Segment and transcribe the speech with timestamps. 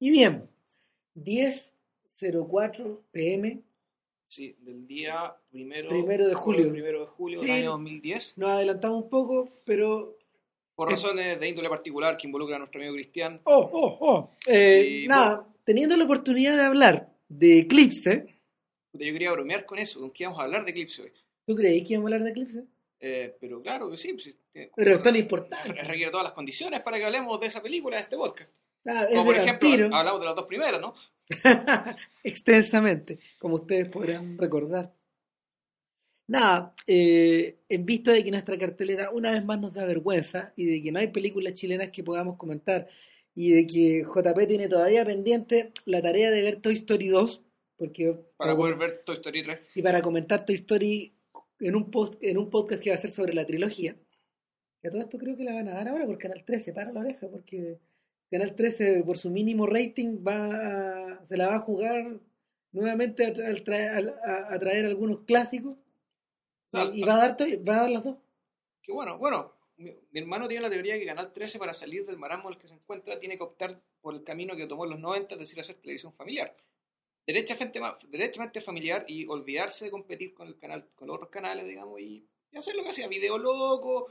[0.00, 0.48] Y bien,
[1.14, 3.62] 10.04 pm,
[4.30, 6.70] Sí, del día primero, Primero de julio.
[6.70, 7.46] primero de julio Sí.
[7.46, 8.36] del año 2010.
[8.36, 10.16] nos adelantamos un poco, pero...
[10.74, 10.92] Por Eh.
[10.92, 13.40] razones de índole particular que involucra a nuestro amigo Cristian.
[13.44, 14.30] Oh, oh, oh.
[14.46, 18.26] Eh, Y, nada, teniendo la oportunidad de hablar de Eclipse,
[18.92, 21.12] Yo quería bromear con eso, con que íbamos a hablar de Eclipse hoy.
[21.46, 22.64] ¿tú creí que íbamos a hablar de Eclipse?
[23.00, 24.12] Eh, pero claro que sí.
[24.12, 24.36] pues,
[24.76, 25.72] Pero es tan importante.
[25.72, 28.52] Requiere todas las condiciones para que hablemos de esa película en este podcast.
[28.88, 30.94] Claro, Como por ejemplo, vampiro, hablamos de las dos primeras, ¿no?
[32.24, 34.94] extensamente, como ustedes podrán recordar.
[36.26, 40.64] Nada, eh, en vista de que nuestra cartelera una vez más nos da vergüenza y
[40.64, 42.88] de que no hay películas chilenas que podamos comentar
[43.34, 47.42] y de que JP tiene todavía pendiente la tarea de ver Toy Story 2,
[47.76, 49.66] porque Para poder ver Toy Story 3.
[49.74, 51.14] y para comentar Toy Story
[51.60, 53.96] en un, post, en un podcast que va a ser sobre la trilogía.
[54.80, 56.90] Que a todo esto creo que la van a dar ahora por Canal 13, para
[56.90, 57.80] la oreja, porque
[58.30, 60.46] Canal 13 por su mínimo rating va
[61.14, 62.20] a- se la va a jugar
[62.72, 65.76] nuevamente a, tra- al traer, a- a traer algunos clásicos
[66.72, 68.16] y, y va a dar Toy- va a dar las dos.
[68.82, 72.18] Que bueno, bueno, mi, mi hermano tiene la teoría que Canal 13 para salir del
[72.18, 74.90] marasmo en el que se encuentra tiene que optar por el camino que tomó en
[74.90, 76.54] los 90, es decir, hacer televisión familiar.
[77.26, 77.78] Derechamente,
[78.08, 82.26] derechamente familiar y olvidarse de competir con el canal, con los otros canales, digamos, y,
[82.50, 84.06] y hacer lo que hacía, video loco,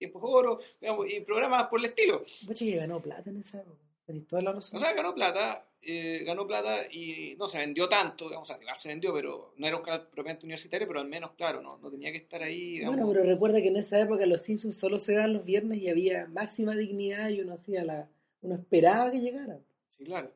[0.00, 2.24] tiempos oro, digamos, y programas por el estilo.
[2.46, 3.78] Pucha, que ganó plata en esa época.
[4.04, 4.76] Tenéis toda la razón.
[4.76, 8.74] O sea, ganó plata, eh, ganó plata y no se vendió tanto, digamos, o sea,
[8.74, 11.90] se vendió, pero no era un canal propiamente universitario, pero al menos, claro, no, no
[11.90, 12.96] tenía que estar ahí, digamos.
[12.96, 15.88] bueno, pero recuerda que en esa época los Simpsons solo se daban los viernes y
[15.88, 18.08] había máxima dignidad y uno hacía la
[18.42, 19.60] uno esperaba que llegara.
[19.96, 20.32] Sí, claro.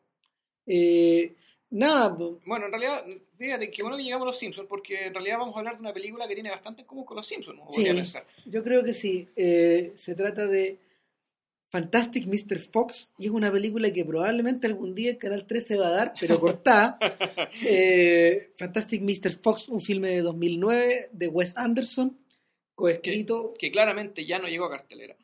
[0.66, 1.34] Eh,
[1.70, 3.04] nada, po- Bueno, en realidad,
[3.36, 5.80] fíjate que bueno que llegamos a los Simpsons, porque en realidad vamos a hablar de
[5.80, 7.66] una película que tiene bastante en común con los Simpsons, ¿no?
[7.72, 7.84] Sí.
[7.84, 8.26] Pensar.
[8.46, 9.28] Yo creo que sí.
[9.36, 10.78] Eh, se trata de
[11.70, 12.60] Fantastic Mr.
[12.60, 16.14] Fox y es una película que probablemente algún día el Canal 13 va a dar,
[16.20, 16.98] pero cortada.
[17.66, 19.32] Eh, Fantastic Mr.
[19.40, 22.18] Fox, un filme de 2009 de Wes Anderson,
[22.74, 23.54] coescrito.
[23.58, 25.16] Que claramente ya no llegó a cartelera.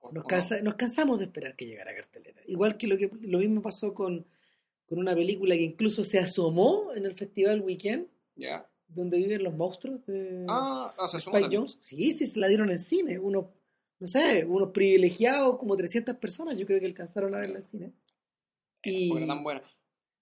[0.00, 0.26] ¿O- Nos, o no?
[0.26, 2.40] cansa- nos cansamos de esperar que llegara a cartelera.
[2.46, 4.26] Igual que lo, que lo mismo pasó con,
[4.92, 8.68] con una película que incluso se asomó en el Festival Weekend, Ya.
[8.88, 11.56] donde viven los monstruos de Ah, no, se sumó Spike.
[11.56, 11.78] Jones.
[11.80, 13.18] Sí, sí, se la dieron en cine.
[13.18, 13.46] Unos,
[13.98, 17.92] no sé, unos privilegiados, como 300 personas, yo creo que alcanzaron a verla en cine.
[18.84, 19.08] Y...
[19.08, 19.62] Porque era tan buena.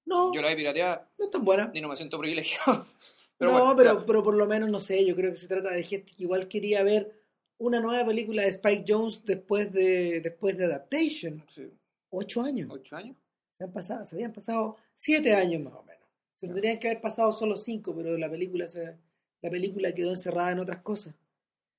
[0.06, 1.70] No, Yo la vi pirateada no es tan buena.
[1.74, 2.86] y no me siento privilegiado.
[3.38, 5.70] Pero no, bueno, pero, pero por lo menos, no sé, yo creo que se trata
[5.72, 7.10] de gente que igual quería ver
[7.56, 11.42] una nueva película de Spike Jones después de, después de Adaptation.
[11.48, 11.62] Sí,
[12.10, 12.68] Ocho años.
[12.70, 13.16] ¿Ocho años?
[13.60, 16.08] Se, han pasado, se habían pasado siete años más o menos.
[16.36, 18.96] Se tendrían que haber pasado solo cinco, pero la película, se,
[19.42, 21.14] la película quedó encerrada en otras cosas.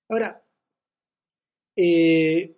[0.08, 0.44] Ahora,
[1.75, 2.56] eh,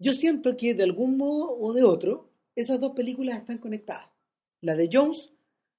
[0.00, 4.08] yo siento que de algún modo o de otro, esas dos películas están conectadas.
[4.60, 5.32] La de Jones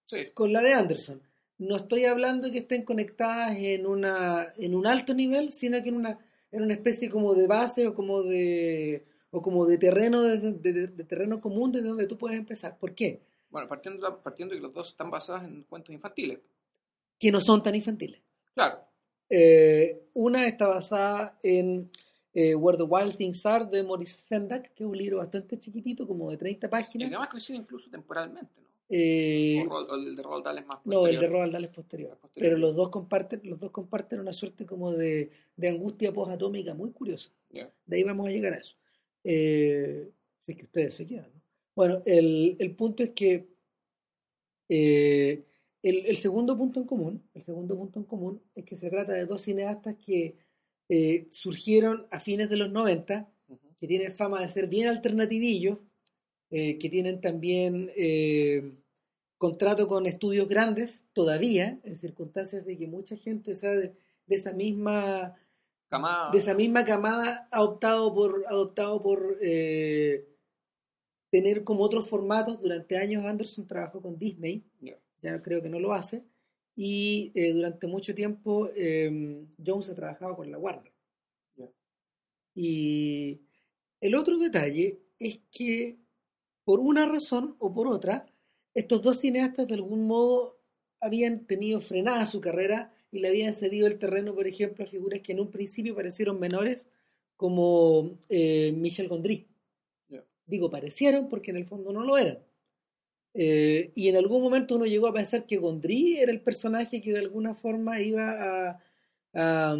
[0.05, 0.27] Sí.
[0.33, 1.21] con la de Anderson.
[1.57, 5.95] No estoy hablando que estén conectadas en una en un alto nivel, sino que en
[5.95, 6.17] una
[6.53, 9.03] en una especie como de base o como de
[9.35, 12.77] o como de terreno de, de- de- de terreno común desde donde tú puedes empezar.
[12.77, 13.21] ¿Por qué?
[13.49, 16.39] Bueno, partiendo, partiendo de que los dos están basados en cuentos infantiles.
[17.19, 18.21] Que no son tan infantiles.
[18.53, 18.79] Claro.
[19.29, 21.89] Eh, una está basada en
[22.33, 26.07] eh, Where the Wild Things Are de Maurice Sendak, que es un libro bastante chiquitito,
[26.07, 27.07] como de 30 Y páginas.
[27.09, 28.67] además coincide incluso temporalmente, ¿no?
[28.89, 31.31] Eh, O el de Roald Dahl es más No, el de posterior.
[31.31, 32.17] Roald Dahl es posterior.
[32.17, 32.31] Posterior.
[32.49, 36.91] Pero los dos comparten, los dos comparten una suerte como de, de angustia posatómica muy
[36.91, 37.31] curiosa.
[37.49, 37.71] Ya.
[37.85, 38.75] De ahí vamos a llegar a eso.
[39.23, 40.11] Eh,
[40.45, 41.31] si es que ustedes se quedan.
[41.33, 41.41] ¿no?
[41.75, 43.47] Bueno, el, el punto es que
[44.69, 45.43] eh,
[45.81, 49.13] el, el segundo punto en común, el segundo punto en común es que se trata
[49.13, 50.35] de dos cineastas que
[50.89, 53.59] eh, surgieron a fines de los 90, Ujú.
[53.79, 55.79] que tienen fama de ser bien alternativillos,
[56.49, 57.91] eh, que tienen también
[59.37, 63.93] contrato con estudios grandes todavía, en circunstancias de que mucha gente sea, de,
[64.27, 65.35] de esa misma
[65.93, 66.31] Camada.
[66.31, 70.27] de esa misma camada ha optado por adoptado por eh,
[71.29, 72.59] tener como otros formatos.
[72.59, 74.65] Durante años Anderson trabajó con Disney.
[74.81, 74.97] Ya.
[75.21, 76.23] ya creo que no lo hace.
[76.75, 80.91] Y eh, durante mucho tiempo eh, Jones ha trabajado con la Warner.
[82.55, 83.41] Y
[84.01, 85.99] el otro detalle es que
[86.63, 88.25] por una razón o por otra
[88.73, 90.59] estos dos cineastas de algún modo
[90.99, 95.19] habían tenido frenada su carrera y le habían cedido el terreno, por ejemplo, a figuras
[95.19, 96.87] que en un principio parecieron menores,
[97.37, 99.47] como eh, Michel Gondry.
[100.45, 102.39] Digo, parecieron porque en el fondo no lo eran.
[103.35, 107.13] Eh, y en algún momento uno llegó a pensar que Gondry era el personaje que
[107.13, 108.83] de alguna forma iba a,
[109.33, 109.77] a,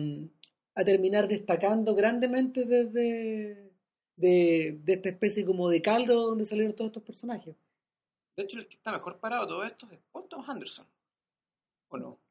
[0.75, 3.71] a terminar destacando grandemente desde
[4.15, 7.55] de, de esta especie como de caldo donde salieron todos estos personajes.
[8.37, 10.87] De hecho, el que está mejor parado de todo esto es Paul Thomas Anderson.
[11.89, 12.22] ¿O no?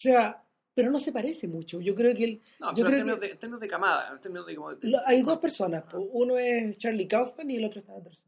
[0.00, 0.42] O sea,
[0.74, 1.80] pero no se parece mucho.
[1.80, 4.10] Yo creo que él, No, Yo pero en creo términos, de, en términos de camada,
[4.14, 4.56] en términos de...
[4.56, 5.82] como de- lo- hay dos personas.
[5.84, 5.98] po.
[6.00, 8.24] Uno es Charlie Kaufman y el otro es Anderson.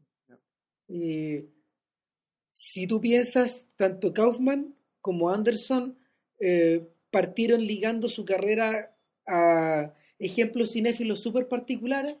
[0.87, 1.45] Y
[2.53, 5.97] si tú piensas, tanto Kaufman como Anderson
[6.39, 12.17] eh, partieron ligando su carrera a ejemplos cinéfilos súper particulares,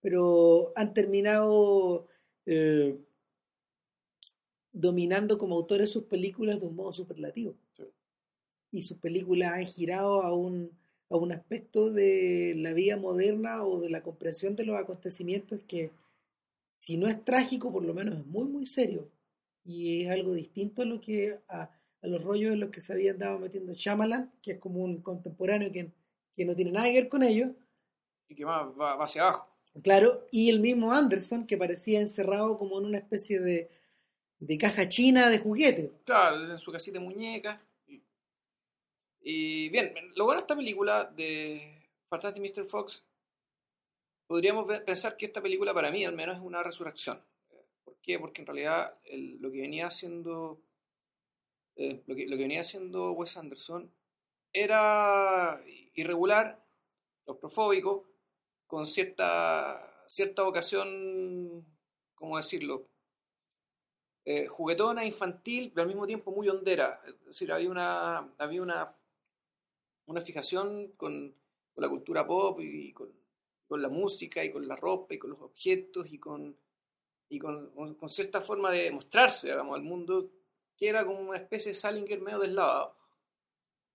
[0.00, 2.06] pero han terminado
[2.46, 2.96] eh,
[4.72, 7.56] dominando como autores sus películas de un modo superlativo.
[8.72, 10.70] Y sus películas han girado a un,
[11.08, 15.92] a un aspecto de la vida moderna o de la comprensión de los acontecimientos que,
[16.72, 19.08] si no es trágico, por lo menos es muy, muy serio.
[19.64, 21.70] Y es algo distinto a lo que a,
[22.02, 25.02] a los rollos en los que se había andado metiendo Shyamalan, que es como un
[25.02, 25.92] contemporáneo que,
[26.34, 27.50] que no tiene nada que ver con ellos.
[28.28, 29.48] Y que va, va, va hacia abajo.
[29.82, 33.70] Claro, y el mismo Anderson, que parecía encerrado como en una especie de,
[34.38, 35.90] de caja china de juguetes.
[36.04, 37.58] Claro, en su casita de muñecas.
[39.22, 42.64] Y, bien, lo bueno de esta película de Fantastic Mr.
[42.64, 43.04] Fox,
[44.26, 47.24] podríamos pensar que esta película para mí al menos es una resurrección.
[47.84, 48.18] ¿Por qué?
[48.18, 48.98] Porque en realidad
[49.40, 50.60] lo que venía haciendo
[51.76, 53.90] eh, lo, que, lo que venía haciendo Wes Anderson
[54.52, 55.62] era
[55.94, 56.62] irregular,
[57.24, 58.08] claustrofóbico,
[58.66, 61.64] con cierta, cierta vocación,
[62.14, 62.88] ¿cómo decirlo?
[64.24, 67.00] eh, juguetona, infantil, pero al mismo tiempo muy hondera.
[67.04, 68.94] Es decir, había una, había una,
[70.12, 71.34] una fijación con,
[71.76, 73.12] la cultura pop y con,
[73.70, 76.54] la música y con la ropa y con los objetos y con,
[77.30, 77.72] y con,
[78.08, 80.30] cierta forma de mostrarse, al mundo,
[80.76, 82.94] que era como una especie de Salinger medio deslavado,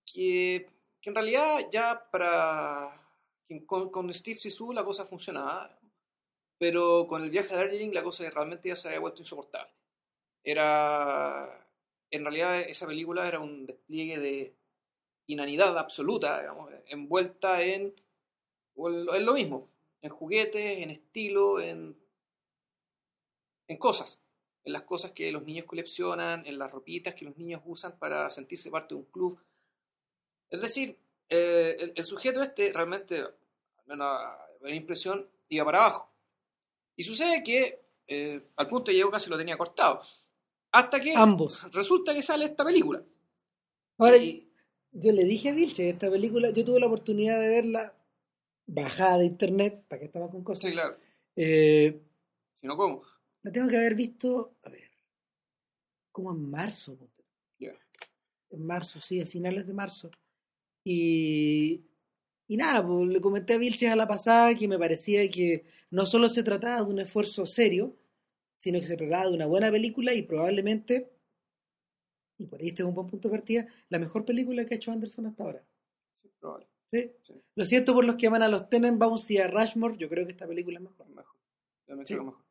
[0.04, 0.68] que,
[1.00, 3.04] que en realidad ya para...
[3.64, 5.78] Con, con Steve Sisu la cosa funcionaba,
[6.58, 9.72] pero con el viaje a Darjeeling la cosa realmente ya se había vuelto insoportable.
[10.42, 11.66] Era
[12.10, 14.57] en realidad esa película era un despliegue de
[15.28, 17.94] inanidad absoluta, digamos, envuelta en,
[18.76, 19.68] en lo mismo,
[20.02, 21.96] en juguetes, en estilo, en,
[23.68, 24.20] en cosas,
[24.64, 28.28] en las cosas que los niños coleccionan, en las ropitas que los niños usan para
[28.30, 29.40] sentirse parte de un club.
[30.50, 30.98] Es decir,
[31.28, 33.34] eh, el, el sujeto este realmente, al
[33.86, 36.10] menos a mi impresión, iba para abajo.
[36.96, 40.02] Y sucede que eh, al punto yo casi lo tenía cortado.
[40.72, 41.70] Hasta que Ambos.
[41.72, 43.02] resulta que sale esta película.
[43.98, 44.47] Ahora, Y-
[44.92, 47.94] yo le dije a Vilche, esta película, yo tuve la oportunidad de verla
[48.66, 50.62] bajada de internet, para que estaba con cosas.
[50.64, 50.96] Sí, claro.
[51.36, 52.00] Eh,
[52.60, 53.02] Si no, ¿cómo?
[53.42, 54.90] la tengo que haber visto, a ver,
[56.12, 56.98] como en marzo.
[57.58, 57.72] Ya.
[58.50, 60.10] En marzo, sí, a finales de marzo.
[60.84, 61.84] Y,
[62.46, 66.04] y nada, pues, le comenté a Vilches a la pasada que me parecía que no
[66.06, 67.96] solo se trataba de un esfuerzo serio,
[68.56, 71.10] sino que se trataba de una buena película y probablemente,
[72.38, 74.76] y por ahí este es un buen punto de partida, la mejor película que ha
[74.76, 75.64] hecho Anderson hasta ahora.
[76.22, 76.66] Sí, probable.
[76.92, 77.10] ¿sí?
[77.26, 77.34] Sí.
[77.54, 80.32] Lo siento por los que aman a los Tenenbaums y a Rushmore, yo creo que
[80.32, 81.08] esta película es mejor.
[81.08, 81.36] Mejor.
[81.86, 82.44] Yo me creo mejor.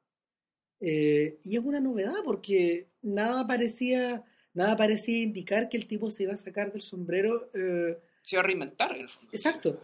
[0.79, 4.23] Eh, y es una novedad porque nada parecía,
[4.53, 7.49] nada parecía indicar que el tipo se iba a sacar del sombrero.
[7.53, 9.29] eh, Se iba a reinventar en el fondo.
[9.33, 9.81] Exacto.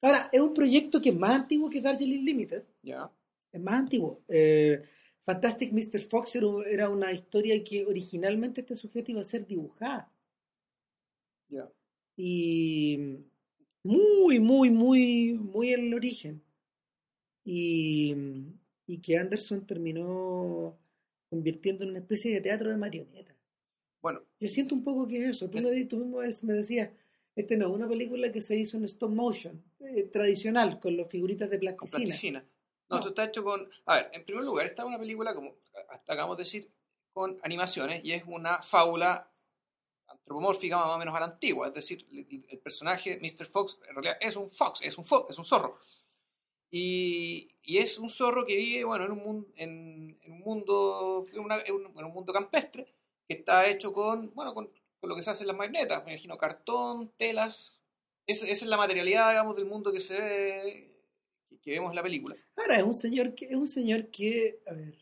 [0.00, 3.08] Ahora, es un proyecto que es más antiguo que Darjeeling Limited, Ya.
[3.52, 4.20] es más antiguo.
[4.26, 4.82] Eh,
[5.24, 6.00] Fantastic Mr.
[6.00, 10.12] Fox era, un- era una historia que originalmente este sujeto iba a ser dibujada.
[12.16, 12.98] Y
[13.84, 16.42] muy, muy, muy, muy en el origen.
[17.44, 18.14] Y,
[18.86, 20.78] y que Anderson terminó
[21.30, 23.36] convirtiendo en una especie de teatro de marionetas.
[24.00, 25.48] Bueno, Yo siento un poco que es eso.
[25.50, 26.90] Tú, me, di- tú mismo me decías,
[27.34, 31.48] este no una película que se hizo en stop motion, eh, tradicional, con las figuritas
[31.50, 32.44] de con plasticina.
[32.92, 33.68] No, esto está hecho con.
[33.86, 35.56] A ver, en primer lugar, esta es una película, como
[36.06, 36.70] acabamos de decir,
[37.12, 39.30] con animaciones y es una fábula
[40.08, 41.68] antropomórfica más o menos a la antigua.
[41.68, 43.46] Es decir, el, el personaje, Mr.
[43.46, 45.78] Fox, en realidad es un fox, es un, fo- es un zorro.
[46.70, 51.24] Y, y es un zorro que vive bueno, en, un mundo, en, en un mundo
[51.32, 52.86] en, una- en un, en un mundo campestre
[53.28, 54.70] que está hecho con, bueno, con,
[55.00, 56.04] con lo que se hace en las marionetas.
[56.04, 57.78] Me imagino cartón, telas.
[58.26, 60.91] Esa, esa es la materialidad, digamos, del mundo que se ve,
[61.62, 62.36] que, vemos en la película.
[62.56, 64.94] Ahora, es un señor que, es un señor que, a ver,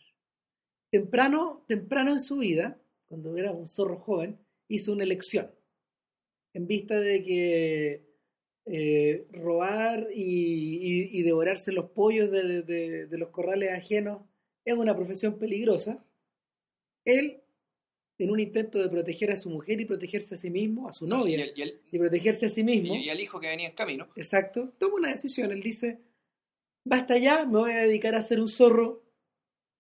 [0.91, 4.39] temprano, temprano en su vida, cuando era un zorro joven,
[4.69, 5.51] hizo una elección.
[6.53, 8.11] En vista de que
[8.67, 14.23] eh, robar y, y- y devorarse los pollos de, de- de los corrales ajenos
[14.65, 16.05] es una profesión peligrosa,
[17.05, 17.41] él,
[18.19, 21.07] en un intento de proteger a su mujer y protegerse a sí mismo, a su
[21.07, 23.69] Y, novia, el- y el- protegerse a sí mismo, y- y al hijo que venía
[23.69, 24.09] en camino.
[24.15, 24.73] Exacto.
[24.79, 25.51] Toma una decisión.
[25.53, 25.99] Él dice,
[26.85, 29.03] basta ya, me voy a dedicar a ser un zorro.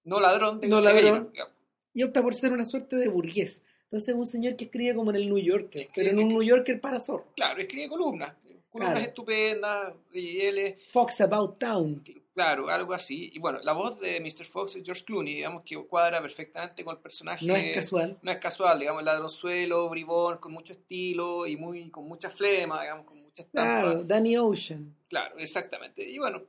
[0.04, 1.30] No ladrón de No ladrón.
[1.33, 1.54] gallina,
[1.92, 3.62] y opta por ser una suerte de burgués.
[3.85, 6.28] Entonces es un señor que escribe como en el New Yorker, Escribe- pero en un
[6.28, 7.26] New Yorker para zorro.
[7.35, 8.35] Claro, escribe columnas.
[8.71, 9.07] Columnas Claro.
[9.09, 9.95] estupendas.
[10.12, 12.04] Y él es, Fox About Town.
[12.33, 13.30] claro, algo así.
[13.35, 14.47] Y bueno, la voz de Mr.
[14.47, 17.45] Fox es George Clooney, digamos que cuadra perfectamente con el personaje.
[17.45, 18.16] No es casual.
[18.23, 23.04] No es casual, digamos, ladronzuelo, bribón, con mucho estilo y muy con mucha flema, digamos,
[23.04, 23.83] con mucha estampa.
[23.83, 24.95] Claro, Danny Ocean.
[25.09, 26.09] Claro, exactamente.
[26.09, 26.40] Y bueno,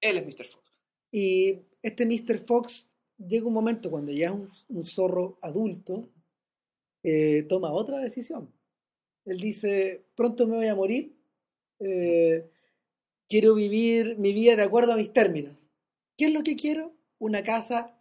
[0.00, 0.44] él es Mr.
[0.46, 0.72] Fox.
[1.10, 2.38] Y este Mr.
[2.46, 2.88] Fox
[3.18, 6.08] llega un momento cuando ya es un, un zorro adulto,
[7.02, 8.52] eh, toma otra decisión.
[9.24, 11.16] Él dice, pronto me voy a morir,
[11.80, 12.50] eh,
[13.28, 15.56] quiero vivir mi vida de acuerdo a mis términos.
[16.16, 16.94] ¿Qué es lo que quiero?
[17.18, 18.00] Una casa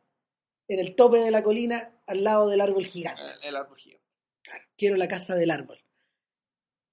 [0.68, 3.22] en el tope de la colina al lado del árbol gigante.
[3.22, 4.06] El, el árbol gigante.
[4.42, 5.84] Claro, quiero la casa del árbol.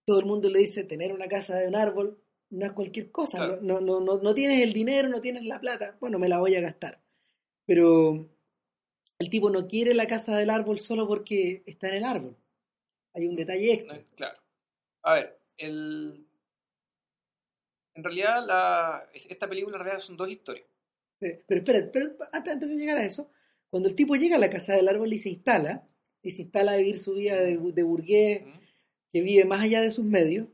[0.07, 2.24] Todo el mundo le dice, tener una casa de un árbol
[2.55, 3.39] no es cualquier cosa.
[3.39, 3.59] Claro.
[3.63, 5.97] No, no, no, no tienes el dinero, no tienes la plata.
[6.01, 7.01] Bueno, me la voy a gastar.
[7.67, 8.29] Pero
[9.19, 12.37] el tipo no quiere la casa del árbol solo porque está en el árbol.
[13.13, 13.99] Hay un detalle extra.
[14.17, 14.39] Claro.
[15.03, 16.27] A ver, el...
[17.95, 19.09] en realidad la...
[19.13, 20.67] esta película en realidad son dos historias.
[21.21, 23.31] Sí, Pero espera, pero antes, de llegar a eso,
[23.71, 25.87] cuando el tipo llega a la casa del árbol y se instala,
[26.23, 28.59] y se instala a vivir su vida de, de burgués, ¿Mm?
[29.13, 30.49] que vive más allá de sus medios,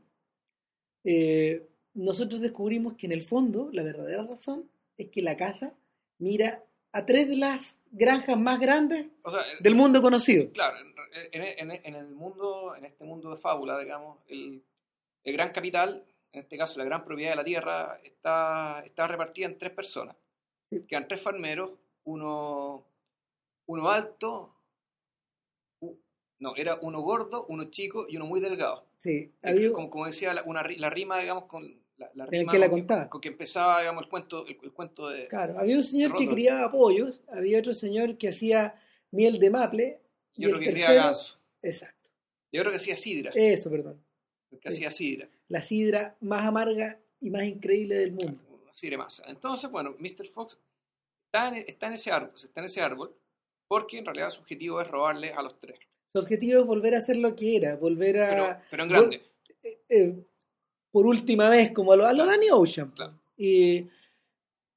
[1.03, 5.73] eh, nosotros descubrimos que en el fondo la verdadera razón es que la casa
[6.19, 10.51] mira a tres de las granjas más grandes O sea, del mundo conocido.
[10.51, 10.77] claro,
[11.31, 14.61] en, en- en- el mundo, en este mundo de fábula, digamos, el,
[15.23, 19.47] el gran capital, en este caso la gran propiedad de la tierra, está, está repartida
[19.47, 20.15] en tres personas.
[20.69, 20.85] Sí.
[20.87, 21.71] Quedan tres farmeros,
[22.05, 22.85] uno,
[23.65, 24.53] uno alto,
[26.41, 28.85] no, era uno gordo, uno chico y uno muy delgado.
[28.97, 31.63] Sí, había- como, como decía, la, una, la rima, digamos, con
[31.97, 33.09] la, la En el rima que la con, contaba.
[33.09, 35.27] con que empezaba, digamos, el cuento, el, el cuento de...
[35.27, 38.75] claro, había un señor que criaba pollos, había otro señor que hacía
[39.11, 40.01] miel de maple,
[40.35, 41.39] Y y otro el que tercero, ganso.
[41.61, 42.09] exacto,
[42.51, 43.31] Y otro que hacía sidra.
[43.35, 44.03] eso, perdón,
[44.51, 44.77] el que sí.
[44.77, 45.29] hacía sidra.
[45.47, 48.41] la sidra más amarga y más increíble del mundo.
[48.63, 49.25] Una sidra masa.
[49.27, 50.25] Entonces, bueno, Mr.
[50.27, 50.59] Fox
[51.27, 53.15] está en, está en ese árbol, está en ese árbol
[53.67, 55.77] porque en realidad su objetivo es robarle a los tres.
[56.13, 58.29] Su objetivo es volver a ser lo que era, volver a...
[58.29, 59.21] Pero, pero en grande.
[59.63, 60.25] eh, eh,
[60.91, 62.91] por última vez, como a lo, a lo Danny Ocean.
[62.91, 63.17] Claro.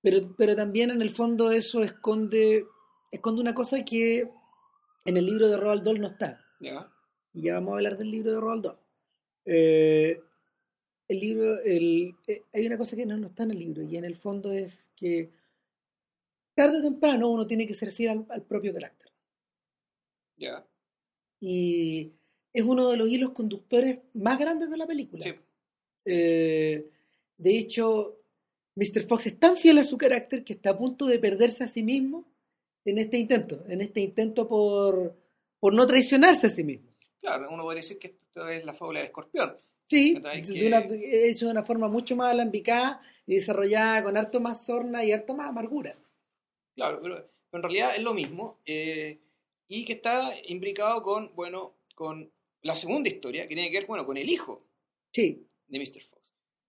[0.04, 2.66] Pero, pero también en el fondo eso esconde,
[3.10, 4.30] esconde una cosa que
[5.06, 6.44] en el libro de Roald Dahl no está.
[6.60, 6.92] ¿ya?
[7.32, 8.78] Y ya vamos a hablar del libro de Roald Dahl.
[9.46, 10.20] Eh,
[11.08, 13.96] el libro, el, eh, hay una cosa que no, no está en el libro y
[13.96, 15.30] en el fondo es que
[16.54, 19.10] tarde o temprano uno tiene que ser fiel al, al propio carácter.
[20.36, 20.66] ¿ya?
[21.46, 22.12] Y
[22.52, 25.22] es uno de los hilos conductores más grandes de la película.
[25.24, 25.34] Sí.
[26.06, 26.88] Eh,
[27.36, 28.20] de hecho,
[28.76, 29.02] Mr.
[29.06, 31.82] Fox es tan fiel a su carácter que está a punto de perderse a sí
[31.82, 32.24] mismo
[32.84, 35.16] en este intento, en este intento por,
[35.60, 36.90] por no traicionarse a sí mismo.
[37.20, 39.56] Claro, uno podría decir que esto es la fábula del escorpión.
[39.86, 44.64] Sí, de que- una, de una forma mucho más alambicada y desarrollada con harto más
[44.64, 45.94] sorna y harto más amargura.
[46.74, 47.16] Claro, pero,
[47.50, 48.58] pero en realidad es lo mismo.
[48.66, 49.18] eh,
[49.68, 54.06] y que está imbricado con, bueno, con la segunda historia, que tiene que ver, bueno,
[54.06, 54.66] con el hijo
[55.12, 56.00] Sí, de Mr.
[56.02, 56.22] Fox.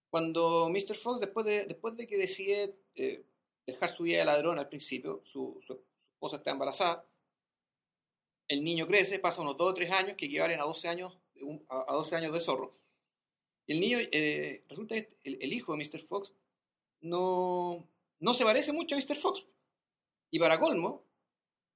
[0.09, 0.95] Cuando Mr.
[0.95, 3.23] Fox, después de, después de que decide eh,
[3.65, 5.73] dejar su vida de ladrón al principio, su, su
[6.13, 7.05] esposa está embarazada,
[8.47, 11.65] el niño crece, pasa unos 2 o 3 años, que equivalen a 12 años, un-
[11.69, 12.77] a, a 12 años de zorro.
[13.67, 16.01] El niño, eh, resulta que el, el hijo de Mr.
[16.03, 16.31] Fox
[17.01, 17.87] no,
[18.19, 19.15] no se parece mucho a Mr.
[19.15, 19.45] Fox.
[20.29, 21.03] Y para colmo,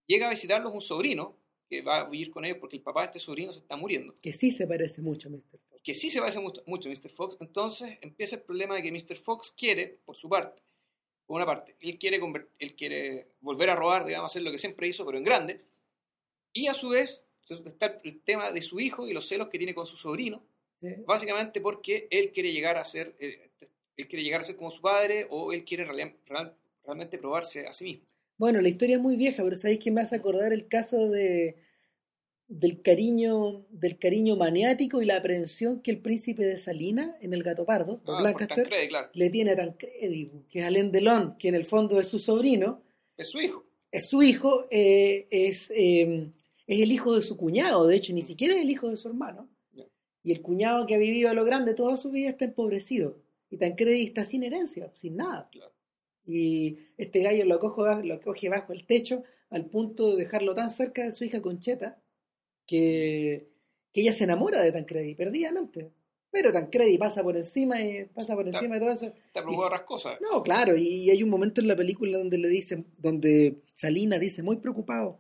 [0.10, 1.36] llega a visitarlos un sobrino
[1.70, 4.14] que va a vivir con ellos porque el papá de este sobrino se está muriendo
[4.22, 5.60] que sí se parece mucho a Mr.
[5.70, 5.82] Fox.
[5.84, 7.10] que sí se parece mucho, mucho a Mr.
[7.12, 9.16] Fox, entonces empieza el problema de que Mr.
[9.18, 10.62] Fox quiere, por su parte,
[11.28, 12.20] por una parte, él quiere,
[12.58, 15.62] él quiere volver a robar, digamos, hacer lo que siempre hizo, pero en grande,
[16.54, 19.76] y a su vez está el tema de su hijo y los celos que tiene
[19.76, 20.42] con su sobrino,
[20.82, 20.88] ¿sí?
[21.06, 23.50] básicamente porque él quiere llegar a ser, eh,
[23.96, 27.68] él quiere llegar a ser como su padre o él quiere real- real- realmente probarse
[27.68, 28.06] a sí mismo.
[28.40, 31.58] Bueno, la historia es muy vieja, pero ¿sabéis que me hace acordar el caso de
[32.48, 37.44] del cariño del cariño maniático y la aprehensión que el príncipe de Salina en El
[37.44, 41.50] Gato Pardo, Ah, Lancaster, Tancredi, claro, le tiene a Tancredi, que es Alain Delon, que
[41.50, 42.82] en el fondo es su sobrino,
[43.18, 43.66] es su hijo.
[43.92, 46.32] es su hijo, eh, es, eh,
[46.66, 49.10] es el hijo de su cuñado, de hecho, ni siquiera es el hijo de su
[49.10, 49.48] hermano.
[50.24, 53.22] Y el cuñado que ha vivido a lo grande toda su vida está empobrecido.
[53.52, 55.50] Y Tancredi está sin herencia, sin nada.
[55.52, 55.72] Claro.
[56.30, 60.70] Y este gallo lo, cojo- lo coge bajo el techo al punto de dejarlo tan
[60.70, 62.00] cerca de su hija Concheta
[62.66, 63.50] que,
[63.92, 65.92] que ella se enamora de Tancredi, perdidamente.
[66.32, 69.06] Pero Tancredi pasa por encima y pasa por encima de todo eso.
[69.08, 70.20] De otras cosas.
[70.22, 74.44] No, claro, y, hay un momento en la película donde le dicen, donde Salina dice
[74.44, 75.18] muy preocupado,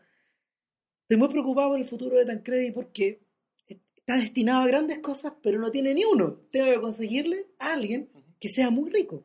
[1.03, 3.19] Estoy muy preocupado por el futuro de Tancredi porque
[3.67, 6.39] está destinado a grandes cosas, pero no tiene ni uno.
[6.51, 9.23] Tengo que conseguirle a alguien que sea muy rico,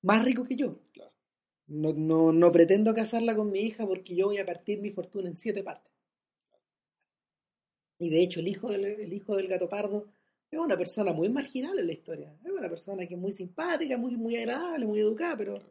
[0.00, 0.78] más rico que yo.
[1.68, 5.28] No, no, no pretendo casarla con mi hija porque yo voy a partir mi fortuna
[5.28, 5.92] en siete partes.
[7.98, 10.06] Y de hecho, el hijo del, el hijo del gato pardo
[10.50, 12.36] es una persona muy marginal en la historia.
[12.44, 15.62] Es una persona que es muy simpática, muy, muy agradable, muy educada, pero,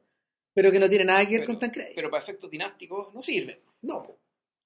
[0.54, 1.94] pero que no tiene nada que ver Pero- con Tancredi.
[1.96, 3.62] Pero para efectos dinásticos no sirve.
[3.82, 4.04] no.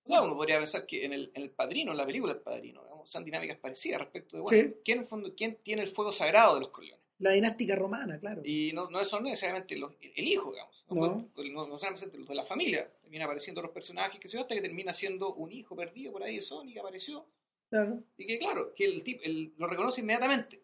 [0.02, 2.40] O sea, uno podría pensar que en el, en el Padrino, en la película El
[2.40, 4.76] Padrino, digamos, son dinámicas parecidas respecto de, bueno, Sí.
[4.84, 7.06] ¿quién, en el fondo, ¿quién tiene el fuego sagrado de los Corleones?
[7.20, 8.42] La dinástica romana, claro.
[8.44, 10.86] Y no, no son necesariamente los- el hijo, digamos.
[10.90, 11.30] No, No.
[11.36, 12.92] Pues, no, no son necesariamente los de la familia.
[13.02, 16.36] Termina apareciendo los personajes que se hasta que termina siendo un hijo perdido por ahí
[16.38, 17.26] de Sony que apareció.
[17.70, 18.02] Claro.
[18.18, 19.22] Y que, claro, que el tipo
[19.58, 20.62] lo reconoce inmediatamente.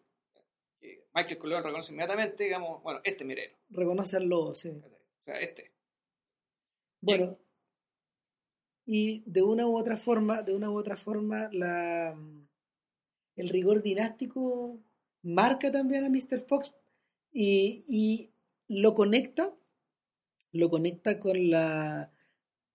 [1.14, 3.56] Michael Corleone reconoce inmediatamente, digamos, bueno, este es mi heredero.
[3.70, 4.68] Reconoce al lobo, sí.
[4.70, 5.72] O sea, este.
[7.00, 7.38] Bueno,
[8.84, 12.16] y de una u otra forma, de una u otra forma, la,
[13.36, 14.78] el rigor dinástico
[15.26, 16.40] marca también a Mr.
[16.46, 16.72] Fox
[17.32, 18.30] y, y
[18.68, 19.54] lo conecta,
[20.52, 22.12] lo conecta con la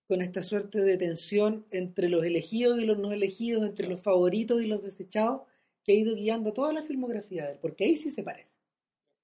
[0.08, 4.62] con esta suerte de tensión entre los elegidos y los no elegidos, entre los favoritos
[4.62, 5.44] y los desechados,
[5.86, 8.52] que ha ido guiando toda la filmografía de él, porque ahí sí se parece.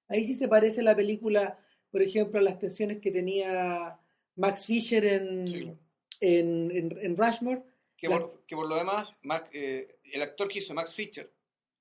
[0.08, 1.60] Ahí sí se parece la película,
[1.92, 4.00] por ejemplo, a las tensiones que tenía
[4.38, 5.72] Max Fisher en, Sí,
[6.22, 7.64] en, en, en Rushmore.
[7.98, 9.10] Que, La- por, que por lo demás,
[9.52, 11.30] eh, el actor que hizo Max Fisher,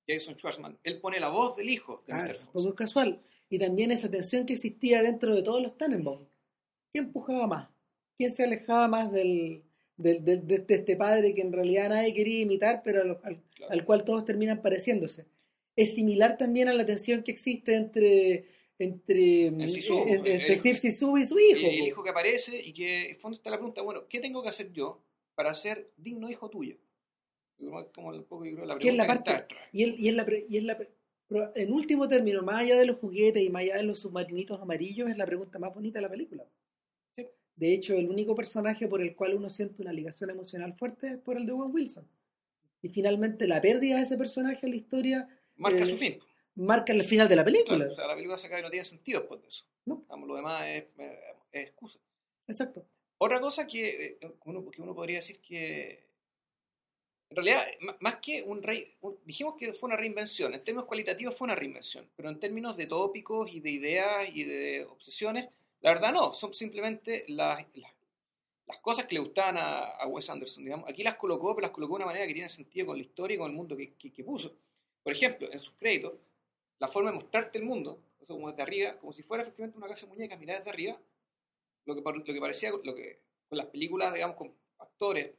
[0.07, 2.35] Jason Schwartzman, él pone la voz del hijo de Ah, Mr.
[2.35, 2.45] Fox.
[2.53, 3.21] poco es casual.
[3.49, 6.25] Y también esa tensión que existía dentro de todos los Tannenbaum.
[6.91, 7.69] ¿Quién empujaba más?
[8.17, 9.63] ¿Quién se alejaba más del,
[9.97, 13.43] del- del- de, de este padre que en realidad nadie quería imitar, pero al, al-
[13.55, 13.73] Claro.
[13.73, 15.25] al cual todos terminan pareciéndose?
[15.75, 18.45] Es similar también a la tensión que existe entre
[18.79, 21.35] entre, Sisu, el- entre el- y su Y hijo.
[21.67, 21.85] el po.
[21.87, 24.49] hijo que aparece y que en el fondo está la pregunta, bueno, ¿qué tengo que
[24.49, 25.01] hacer yo
[25.33, 26.77] para ser digno hijo tuyo?
[27.57, 29.45] Como como un poco yo creo la Que es la parte-.
[29.71, 30.91] Y, es- y es la, pre- y es la pre-
[31.27, 34.61] pero en último término, más allá de los juguetes y más allá de los submarinitos
[34.61, 36.45] amarillos, es la pregunta más bonita de la película.
[37.17, 37.27] Sí.
[37.55, 41.17] De hecho, el único personaje por el cual uno siente una ligación emocional fuerte es
[41.17, 42.07] por el de Owen Wilson.
[42.81, 46.17] Y finalmente la pérdida de ese personaje en la historia Marca eh, su fin.
[46.55, 47.75] marca el final de la película.
[47.77, 49.65] Claro, o sea, la película se acaba y no tiene sentido después de eso.
[49.85, 50.05] No.
[50.25, 51.17] Lo demás es, es-
[51.51, 51.99] es excusa.
[52.47, 52.85] Exacto.
[53.17, 56.06] Otra cosa que, eh, uno, que uno podría decir que,
[57.29, 57.65] en realidad,
[57.99, 62.09] más que un rey, dijimos que fue una reinvención, en términos cualitativos fue una reinvención,
[62.15, 65.49] pero en términos de tópicos y de ideas y de obsesiones,
[65.81, 67.91] la verdad no, son simplemente las, las,
[68.67, 70.89] las cosas que le gustaban a, a Wes Anderson, digamos.
[70.89, 73.35] Aquí las colocó, pero las colocó de una manera que tiene sentido con la historia
[73.35, 74.55] y con el mundo que, que- que puso.
[75.03, 76.13] Por ejemplo, en sus créditos,
[76.79, 79.77] la forma de mostrarte el mundo, o sea, como desde arriba, como si fuera efectivamente
[79.77, 80.99] una casa de muñecas, mirar desde arriba,
[81.85, 85.31] lo que, lo que parecía, lo que con las películas, digamos, con actores,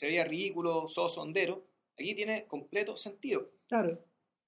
[0.00, 1.62] se veía ridículo, soso, hondero,
[1.98, 3.50] aquí tiene completo sentido.
[3.68, 4.02] Claro.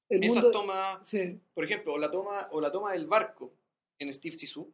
[0.08, 3.52] El Esas mundo, tomas, sí, por ejemplo, o la toma, o la toma del barco
[3.98, 4.72] en Steve Sisu,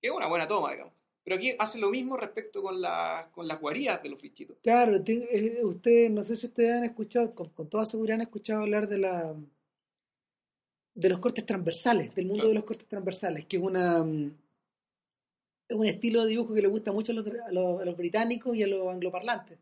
[0.00, 0.92] que es una buena toma, digamos.
[1.22, 4.56] Pero aquí hace lo mismo respecto con, la, con las guarías de los bichitos.
[4.60, 5.28] Claro, te-
[5.58, 8.88] eh, ustedes, no sé si ustedes han escuchado, con, con toda seguridad han escuchado hablar
[8.88, 9.36] de la
[10.94, 12.48] de los cortes transversales, del mundo Claro.
[12.48, 14.32] de los cortes transversales, que es una mm,
[15.68, 17.96] es un estilo de dibujo que le gusta mucho a los, a los- a los
[17.96, 19.58] británicos y a los angloparlantes.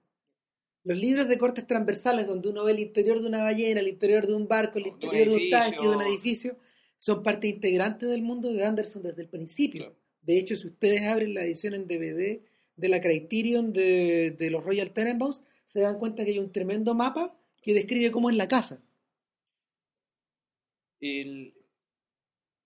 [0.86, 4.26] Los libros de cortes transversales, donde uno ve el interior de una ballena, el interior
[4.26, 5.58] de un barco, el interior de un edificio.
[5.58, 6.58] tanque, de un edificio,
[6.98, 9.82] son parte integrante del mundo de Anderson desde el principio.
[9.82, 9.96] Claro.
[10.22, 12.40] De hecho, si ustedes abren la edición en DVD
[12.76, 16.94] de la Criterion de, de los Royal Tenenbaums, se dan cuenta que hay un tremendo
[16.94, 18.80] mapa que describe cómo es la casa.
[21.00, 21.52] El-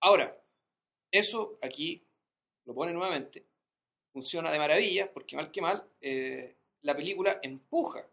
[0.03, 0.39] Ahora,
[1.11, 2.03] eso aquí
[2.65, 3.45] lo pone nuevamente,
[4.13, 8.07] funciona de maravilla, porque mal que mal, eh, la película empuja,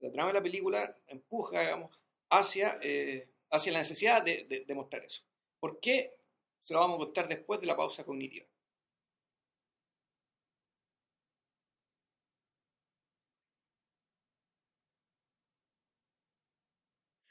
[0.00, 1.98] la trama de la película empuja, digamos,
[2.30, 5.22] hacia, eh, hacia la necesidad de, de- de mostrar eso.
[5.60, 6.14] ¿Por qué?
[6.64, 8.46] Se lo vamos a contar después de la pausa cognitiva.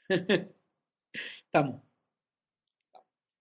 [1.46, 1.82] Estamos.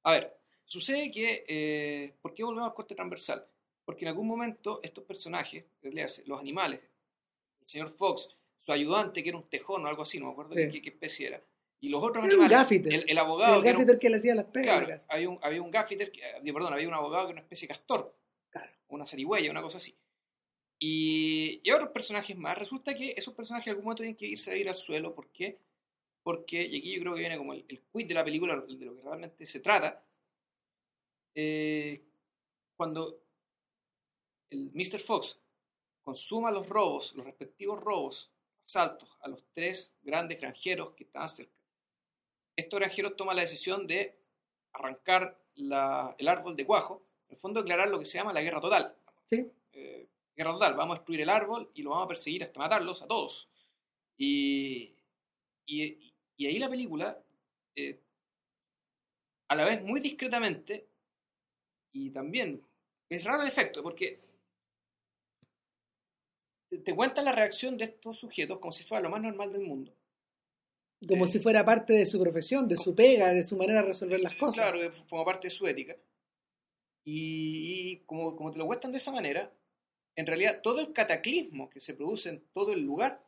[0.04, 3.46] A ver, sucede que, eh, ¿por qué volvemos al corte transversal?
[3.86, 5.66] Porque en algún momento estos personajes,
[6.26, 6.80] los animales,
[7.72, 8.30] señor Fox,
[8.60, 10.70] su ayudante, que era un tejón o algo así, no me acuerdo Sí.
[10.72, 11.44] qué, qué especie era,
[11.80, 12.94] y los otros Era un animales, gaffiter.
[12.94, 14.84] el, el abogado, el que era un- gaffiter que le hacía las pegas.
[14.86, 17.42] claro, había un, había un gaffiter, que- eh, perdón, había un abogado que era una
[17.42, 18.16] especie de castor,
[18.50, 18.72] Claro.
[18.90, 19.96] una zarigüeya, una cosa así.
[20.84, 22.58] Y, y otros personajes más.
[22.58, 25.14] Resulta que esos personajes en algún momento tienen que irse a ir al suelo.
[25.14, 25.60] ¿Por qué?
[26.24, 28.86] Porque, y aquí yo creo que viene como el, el quid de la película, de
[28.86, 30.04] lo que realmente se trata.
[31.36, 32.02] eh,
[32.76, 33.22] cuando
[34.50, 35.00] el Mr.
[35.00, 35.40] Fox
[36.12, 38.30] consuma los robos, los respectivos robos,
[38.65, 41.56] asaltos a los tres grandes granjeros que estaban cerca.
[42.54, 44.19] Estos granjeros toman la decisión de
[44.74, 48.41] arrancar la- el árbol de cuajo, en el fondo declarar lo que se llama la
[48.41, 48.93] guerra total.
[49.30, 49.50] Sí.
[49.71, 53.02] Eh, guerra total, vamos a destruir el árbol y lo vamos a perseguir hasta matarlos
[53.02, 53.47] a todos.
[54.17, 54.93] Y,
[55.65, 57.17] y, y ahí la película,
[57.74, 58.02] eh,
[59.47, 60.89] a la vez muy discretamente,
[61.93, 62.62] y también
[63.10, 64.19] es raro el efecto, porque
[66.72, 69.62] te, te cuenta la reacción de estos sujetos como si fuera lo más normal del
[69.62, 69.94] mundo.
[71.08, 73.88] Como Eh, si fuera parte de su profesión, de su pega, de su manera de
[73.88, 74.72] resolver las cosas.
[74.72, 74.80] Claro,
[75.10, 75.98] como parte de su ética.
[77.04, 79.52] Y, y como, como te lo cuentan de esa manera,
[80.16, 83.26] en realidad todo el cataclismo que se produce en todo el lugar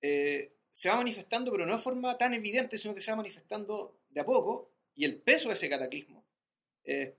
[0.00, 3.98] eh, se va manifestando, pero no de forma tan evidente, sino que se va manifestando
[4.10, 6.24] de a poco, y el peso de ese cataclismo
[6.84, 7.16] eh,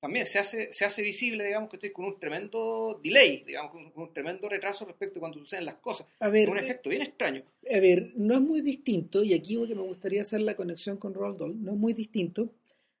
[0.00, 3.90] también se hace, se hace visible, digamos, que estoy con un tremendo delay, digamos, con,
[3.90, 6.06] con un tremendo retraso respecto a cuando suceden las cosas.
[6.20, 7.44] A ver, un eh, efecto bien extraño.
[7.70, 11.12] a ver, no es muy distinto, y aquí que me gustaría hacer la conexión con
[11.12, 12.54] Roald Dahl, no es muy distinto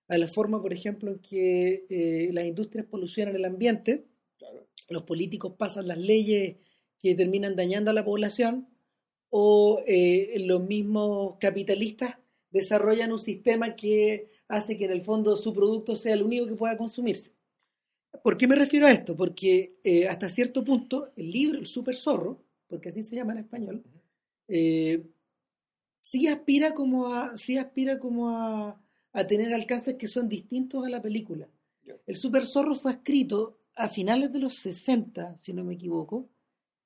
[0.08, 4.04] a la forma, por ejemplo, en que eh, las industrias polucionan el ambiente,
[4.38, 4.66] Claro.
[4.88, 6.56] los políticos pasan las leyes
[6.98, 8.68] que terminan dañando a la población,
[9.30, 12.16] o eh, los mismos capitalistas
[12.50, 16.54] desarrollan un sistema que hace que en el fondo su producto sea el único que
[16.54, 17.32] pueda consumirse.
[18.22, 19.14] ¿Por qué me refiero a esto?
[19.14, 23.38] Porque eh, hasta cierto punto el libro, el Super Zorro, porque así se llama en
[23.38, 23.84] español,
[24.48, 25.06] eh,
[26.00, 28.80] sí aspira como a, sí aspira como a,
[29.12, 31.48] a tener alcances que son distintos a la película.
[32.06, 36.28] El Super Zorro fue escrito a finales de los 60, si no me equivoco.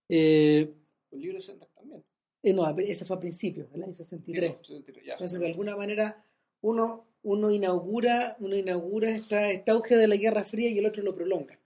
[0.09, 0.72] Eh,
[1.11, 2.05] Los libros sendas también.
[2.42, 4.50] eh, no, ese fue a principios, el año 63.
[4.50, 5.12] Digo, 73, ya.
[5.14, 6.24] Entonces, de alguna manera,
[6.61, 11.02] uno, uno inaugura, uno inaugura esta, este auge de la Guerra Fría y el otro
[11.02, 11.58] lo prolonga.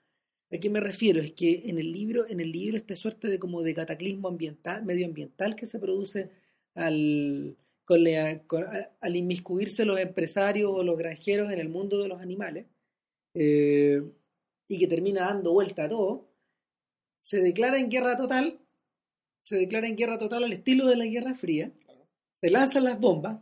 [0.51, 1.21] ¿A qué me refiero?
[1.21, 4.85] Es que en el libro, en el libro esta suerte de como de cataclismo ambiental,
[4.85, 6.31] medioambiental que se produce
[6.75, 12.01] al, con la- con- a- al inmiscuirse los empresarios o los granjeros en el mundo
[12.03, 12.67] de los animales,
[13.35, 14.01] eh,
[14.69, 16.29] y que termina dando vuelta a todo,
[17.23, 18.59] se declara en guerra total,
[19.43, 21.73] se declara en guerra total al estilo de la Guerra Fría,
[22.41, 23.39] se lanzan las bombas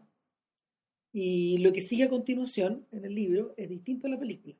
[1.19, 4.55] y lo que sigue a continuación en el libro es distinto a la película.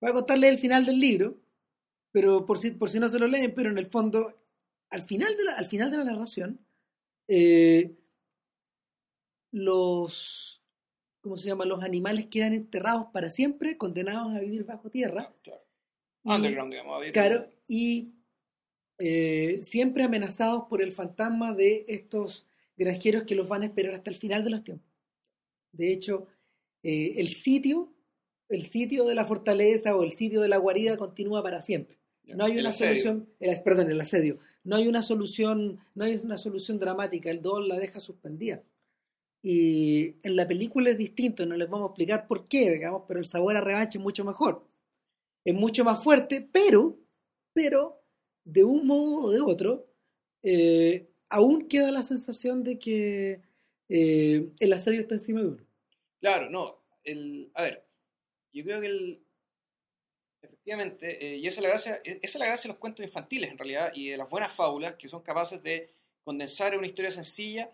[0.00, 1.38] Voy a contarles el final del libro,
[2.10, 4.34] pero por si, por si no se lo leen, pero en el fondo,
[4.90, 6.58] al final de la, al final de la narración,
[7.28, 7.94] eh,
[9.52, 10.62] los,
[11.20, 11.64] ¿cómo se llama?
[11.64, 15.32] Los animales quedan enterrados para siempre, condenados a vivir bajo tierra.
[15.42, 15.62] Claro.
[16.24, 16.96] Y- Underground, digamos.
[16.96, 18.14] a ver, Claro, y
[18.98, 24.10] eh, siempre amenazados por el fantasma de estos granjeros que los van a esperar hasta
[24.10, 24.93] el final de los tiempos.
[25.76, 26.26] De hecho,
[26.82, 27.92] eh, el sitio,
[28.48, 31.98] el sitio de la fortaleza o el sitio de la guarida continúa para siempre.
[32.26, 34.38] No hay una solución, el, perdón, el asedio.
[34.62, 37.30] No hay una solución, no hay una solución dramática.
[37.30, 38.62] El Dol la deja suspendida.
[39.42, 43.20] Y en la película es distinto, no les vamos a explicar por qué, digamos, pero
[43.20, 44.66] el sabor a revancha es mucho mejor.
[45.44, 46.98] Es mucho más fuerte, pero,
[47.52, 48.00] pero,
[48.44, 49.86] de un modo o de otro,
[50.42, 53.42] eh, aún queda la sensación de que
[53.88, 55.66] eh, el asedio está encima de uno.
[56.20, 56.82] Claro, no.
[57.54, 57.86] A ver,
[58.52, 59.22] yo creo que el,
[60.42, 63.50] efectivamente, eh, y esa es, la gracia, esa es la gracia de los cuentos infantiles
[63.50, 65.90] en realidad, y de las buenas fábulas, que son capaces de
[66.22, 67.70] condensar en una historia sencilla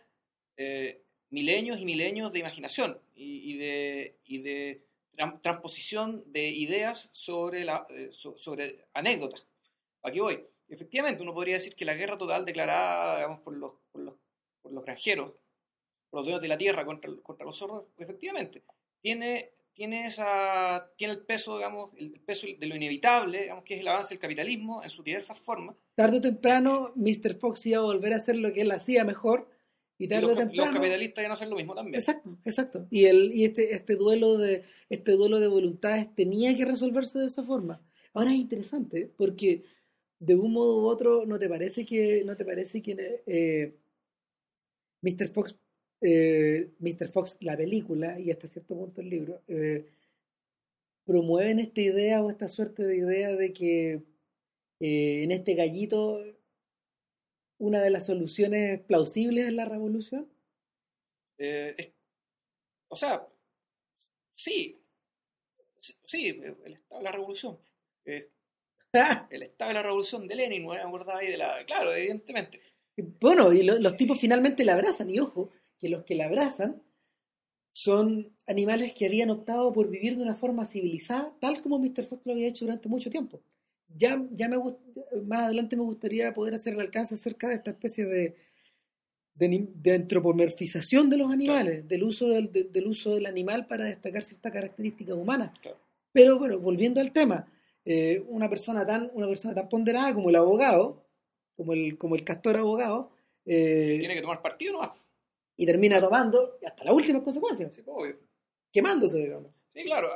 [0.57, 4.83] eh, milenios y milenios de imaginación y, de, y de
[5.16, 8.37] tran- transposición de ideas sobre, la, eh, so-
[8.94, 9.46] anécdotas.
[10.03, 10.44] Aquí voy.
[10.68, 14.18] Efectivamente, uno podría decir que la guerra total declarada digamos, por, los, por,
[14.62, 15.35] por los granjeros,
[16.12, 18.64] los dueños de la tierra contra, contra los zorros, efectivamente,
[19.01, 23.81] tiene, tiene, esa, tiene el peso, digamos, el peso de lo inevitable, digamos, que es
[23.81, 25.77] el avance del capitalismo en sus diversas formas.
[25.94, 27.38] Tarde o temprano, Mr.
[27.38, 29.49] Fox iba a volver a hacer lo que él hacía mejor.
[29.99, 30.75] Y Y tarde los, o cap- los temprano.
[30.79, 31.94] capitalistas van a hacer lo mismo también.
[31.96, 32.87] Exacto, exacto.
[32.90, 37.27] Y, el, y este, este, duelo de, este duelo de voluntades tenía que resolverse de
[37.27, 37.83] esa forma.
[38.14, 39.62] Ahora es interesante, porque
[40.18, 43.77] de un modo u otro, ¿no te parece que, no te parece que eh,
[45.03, 45.29] Mr.
[45.33, 45.55] Fox,
[46.00, 47.08] eh, Mr.
[47.08, 49.86] Fox, la película, y hasta cierto punto el libro, eh,
[51.04, 54.02] promueven esta idea o esta suerte de idea de que
[54.80, 56.22] eh, en este gallito
[57.58, 60.28] una de las soluciones plausibles es la revolución?
[61.36, 61.92] Es-
[62.88, 63.26] o sea,
[64.34, 64.82] sí,
[66.04, 67.58] sí, el Estado de la Revolución.
[69.30, 70.66] El Estado de la Revolución de Lenin.
[70.66, 71.64] ¿Me acordaba ahí de la...
[71.64, 72.60] Claro, evidentemente.
[73.20, 75.50] Bueno, y lo- los tipos finalmente la abrazan, y ojo,
[75.81, 76.83] que los que la abrazan
[77.73, 82.05] son animales que habían optado por vivir de una forma civilizada, tal como Mr.
[82.05, 83.40] Fox lo había hecho durante mucho tiempo.
[83.97, 84.57] Ya, ya me
[85.25, 88.37] más adelante me gustaría poder hacer el alcance acerca de esta especie de,
[89.35, 93.85] de, de antropomorfización de los animales, del, uso del, de- del uso del animal para
[93.85, 95.59] destacar ciertas características humanas.
[95.61, 95.79] Claro.
[96.12, 97.47] Pero bueno, volviendo al tema,
[97.85, 101.05] eh, una, persona tan, una persona tan ponderada como el abogado,
[101.57, 103.11] como el, como el castor abogado,
[103.47, 104.90] eh, Tiene que tomar partido nomás.
[105.61, 107.83] Y termina tomando hasta las últimas consecuencias,
[108.73, 109.53] quemándose, digamos.
[109.75, 110.09] Sí, claro.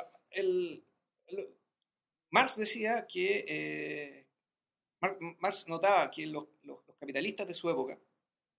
[2.31, 3.45] Marx decía que.
[3.47, 4.27] eh,
[5.01, 6.47] Mar- Marx notaba que los,
[6.99, 7.99] capitalistas de su época,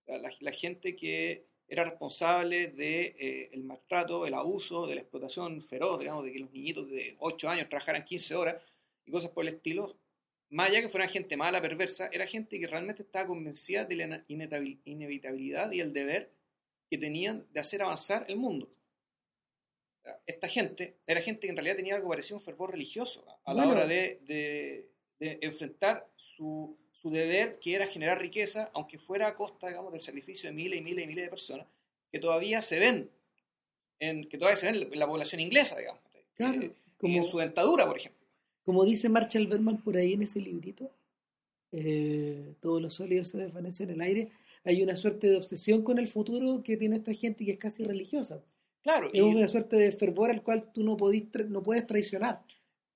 [0.06, 3.16] la, gente que era responsable del
[3.50, 7.48] el maltrato, el abuso, de la explotación feroz, digamos, de que los niñitos de 8
[7.48, 8.62] años trabajaran 15 horas
[9.04, 9.98] y cosas por el estilo,
[10.50, 14.24] más allá que fueran gente mala, perversa, era gente que realmente estaba convencida de la
[14.28, 16.30] inevitabil- inevitabilidad y el deber
[16.90, 18.68] que tenían de hacer avanzar el mundo
[20.24, 23.52] esta gente era gente que en realidad tenía algo parecido a un fervor religioso a
[23.54, 23.72] la Bueno.
[23.80, 29.34] hora de, de- de enfrentar su, su deber, que era generar riqueza, aunque fuera a
[29.34, 31.66] costa, digamos, del sacrificio de miles y miles y miles de personas,
[32.12, 33.10] que todavía se ven,
[33.98, 36.02] en, que todavía se ven en la población inglesa, digamos,
[36.34, 38.26] Claro, eh, como- en su dentadura, por ejemplo.
[38.62, 40.90] Como dice Marshall Berman por ahí en ese librito,
[41.72, 44.28] eh, todos los sólidos se desvanecen en el aire.
[44.66, 47.84] Hay una suerte de obsesión con el futuro que tiene esta gente que es casi
[47.84, 48.44] religiosa.
[48.82, 51.86] Claro, Es y una suerte de fervor al cual tú no, podís tra- no puedes
[51.86, 52.44] traicionar.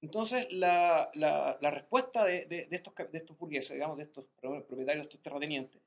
[0.02, 4.24] entonces la, la- la respuesta de, de- de estos, de estos burgueses, digamos, de estos
[4.40, 5.80] pro- propietarios de estos terratenientes,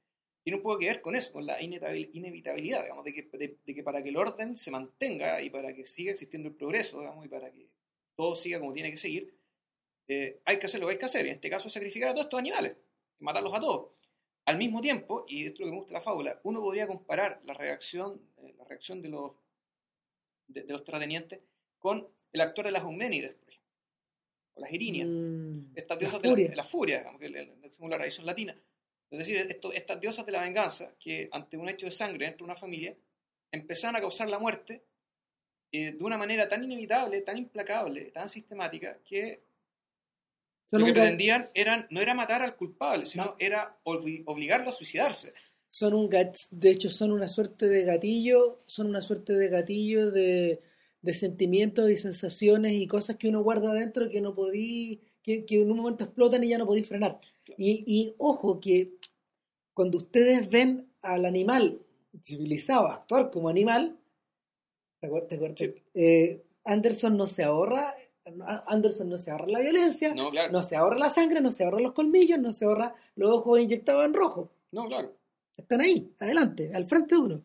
[0.43, 3.57] tiene un poco que ver con eso, con la inevitabil- inevitabilidad, digamos, de que, de,
[3.65, 6.99] de que para que el orden se mantenga y para que siga existiendo el progreso,
[6.99, 7.69] digamos, y para que
[8.15, 9.33] todo siga como tiene que seguir,
[10.09, 11.25] eh, hay que hacer lo que hay que hacer.
[11.25, 12.75] Y en este caso, sacrificar a todos estos animales,
[13.19, 13.91] matarlos a todos.
[14.45, 16.85] Al mismo tiempo, y esto es lo que me gusta de la fábula, uno podría
[16.87, 19.31] comparar la reacción, eh, la reacción de los,
[20.47, 21.39] de, de los terratenientes
[21.79, 23.69] con el actor de las Euménides, por ejemplo,
[24.55, 27.29] o las Irinias Mm, estas la diosas de la, de la furia, digamos, que
[27.69, 28.57] según la tradición latina.
[29.09, 32.45] Es decir, esto- estas diosas de la venganza, que ante un hecho de sangre dentro
[32.45, 32.95] de una familia,
[33.51, 34.83] empezaron a causar la muerte
[35.71, 39.43] eh, de una manera tan inevitable, tan implacable, tan sistemática, que
[40.73, 43.35] Son, lo que un ga- pretendían eran, no era matar al culpable, sino No.
[43.39, 45.33] era obli- obligarlo a suicidarse.
[45.69, 50.11] son un gat- de hecho son una suerte de gatillo, son una suerte de gatillo
[50.11, 50.61] de,
[51.01, 55.61] de sentimientos y sensaciones y cosas que uno guarda adentro que no podí, que, que
[55.61, 57.19] en un momento explotan y ya no podéis frenar.
[57.57, 58.93] Y, y ojo que
[59.73, 61.79] cuando ustedes ven al animal
[62.23, 63.97] civilizado actuar como animal,
[65.01, 65.57] ¿te acuer- te acuerdas?
[65.59, 65.73] Sí.
[65.95, 67.95] Eh, Anderson no se ahorra,
[68.67, 70.51] Anderson no se ahorra la violencia, No, claro.
[70.51, 73.59] no se ahorra la sangre, no se ahorra los colmillos, no se ahorra los ojos
[73.59, 74.51] inyectados en rojo.
[74.71, 75.13] No, claro.
[75.57, 77.43] Están ahí, adelante, al frente de uno.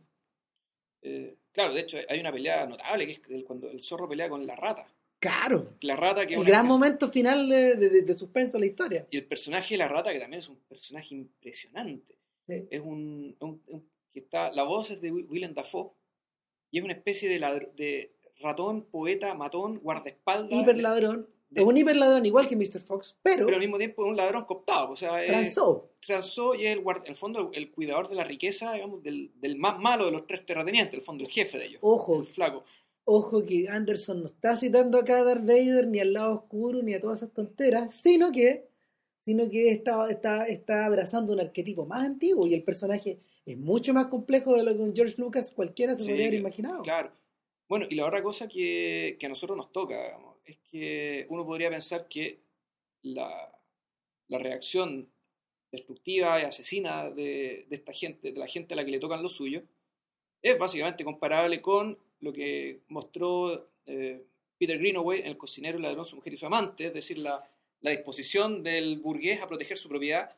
[1.03, 4.47] Eh, claro, de hecho, hay una pelea notable que es cuando el zorro pelea con
[4.47, 4.87] la rata.
[5.21, 5.75] Claro.
[5.81, 9.07] La rata que es El gran momento final de, de- de suspenso de la historia.
[9.11, 12.15] Y el personaje de la rata, que también es un personaje impresionante.
[12.47, 12.67] Sí.
[12.71, 15.91] Es un, un- un- que está, la voz es de Wi- Willem Dafoe
[16.71, 20.53] y es una especie de, ladr- de ratón, poeta, matón, guardaespaldas.
[20.61, 20.83] Hiper de-
[21.55, 22.81] Es un hiper ladrón igual que Mr.
[22.81, 24.91] Fox, pero, pero al mismo tiempo es un ladrón cooptado.
[24.91, 25.91] O sea, es- transó.
[26.07, 29.31] transó y es el, guard- el fondo el, el cuidador de la riqueza, digamos, del,
[29.41, 31.79] del más malo de los tres terratenientes, en el fondo el jefe de ellos.
[31.83, 32.65] Ojo, El flaco.
[33.05, 36.93] ojo que Anderson no está citando acá a Darth Vader ni al lado oscuro ni
[36.95, 38.69] a todas esas tonteras, sino que,
[39.25, 43.95] sino que está, está, está abrazando un arquetipo más antiguo y el personaje es mucho
[43.95, 46.83] más complejo de lo que un George Lucas cualquiera se Sí, podría haber imaginado.
[46.83, 47.11] Claro.
[47.69, 51.45] Bueno, y la otra cosa que, que a nosotros nos toca, digamos, es que uno
[51.45, 52.41] podría pensar que
[53.03, 53.53] la,
[54.29, 55.09] la reacción
[55.71, 59.23] destructiva y asesina de, de esta gente, de la gente a la que le tocan
[59.23, 59.63] lo suyo,
[60.41, 64.25] es básicamente comparable con lo que mostró eh,
[64.59, 67.49] Peter Greenaway en El cocinero, el ladrón, su mujer y su amante, es decir, la,
[67.81, 70.35] la disposición del burgués a proteger su propiedad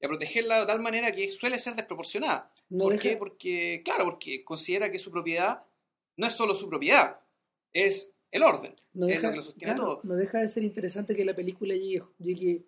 [0.00, 2.50] y a protegerla de tal manera que suele ser desproporcionada.
[2.70, 3.16] No ¿Por deja- qué?
[3.18, 5.62] Porque, claro, porque considera que su propiedad
[6.20, 7.18] no es solo su propiedad,
[7.72, 10.00] es el orden, no es deja, lo que lo sostiene claro, todo.
[10.04, 12.66] no deja de ser interesante que la película llegue, llegue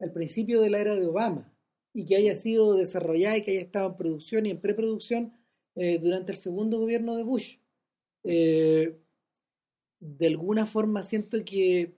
[0.00, 1.54] al principio de la era de Obama
[1.92, 5.34] y que haya sido desarrollada y que haya estado en producción y en preproducción
[5.76, 7.58] eh, durante el segundo gobierno de Bush.
[8.24, 8.98] Eh,
[10.00, 11.94] de alguna forma siento que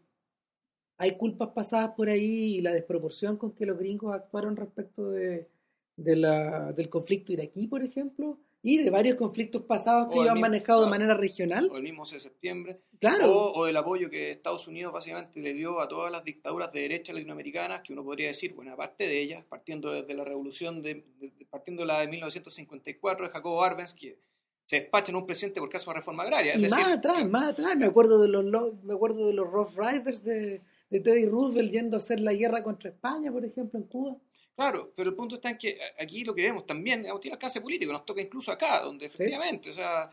[0.99, 5.49] hay culpas pasadas por ahí y la desproporción con que los gringos actuaron respecto de,
[5.97, 10.41] de la, del conflicto iraquí, por ejemplo, y de varios conflictos pasados que ellos han
[10.41, 11.69] manejado de manera regional.
[11.71, 13.31] O el mismo 11 de septiembre, Claro.
[13.33, 16.81] o, o el apoyo que Estados Unidos básicamente le dio a todas las dictaduras de
[16.81, 21.05] derecha latinoamericanas, que uno podría decir, buena parte de ellas, partiendo desde la revolución, de,
[21.21, 24.19] de- de- partiendo de la de 1954 de Jacobo Arbenz, que
[24.65, 26.53] se despacha en un presidente por caso de reforma agraria.
[26.53, 29.27] Es Y decir, más atrás, que- más atrás, me acuerdo de los lo- me acuerdo
[29.29, 33.31] de los Rough Riders de, de Teddy Roosevelt yendo a hacer la guerra contra España,
[33.31, 34.17] por ejemplo, en Cuba.
[34.57, 37.61] Claro, pero el punto está en que aquí lo que vemos también digamos, tiene alcance
[37.61, 40.11] político, nos toca incluso acá, donde efectivamente, o sea,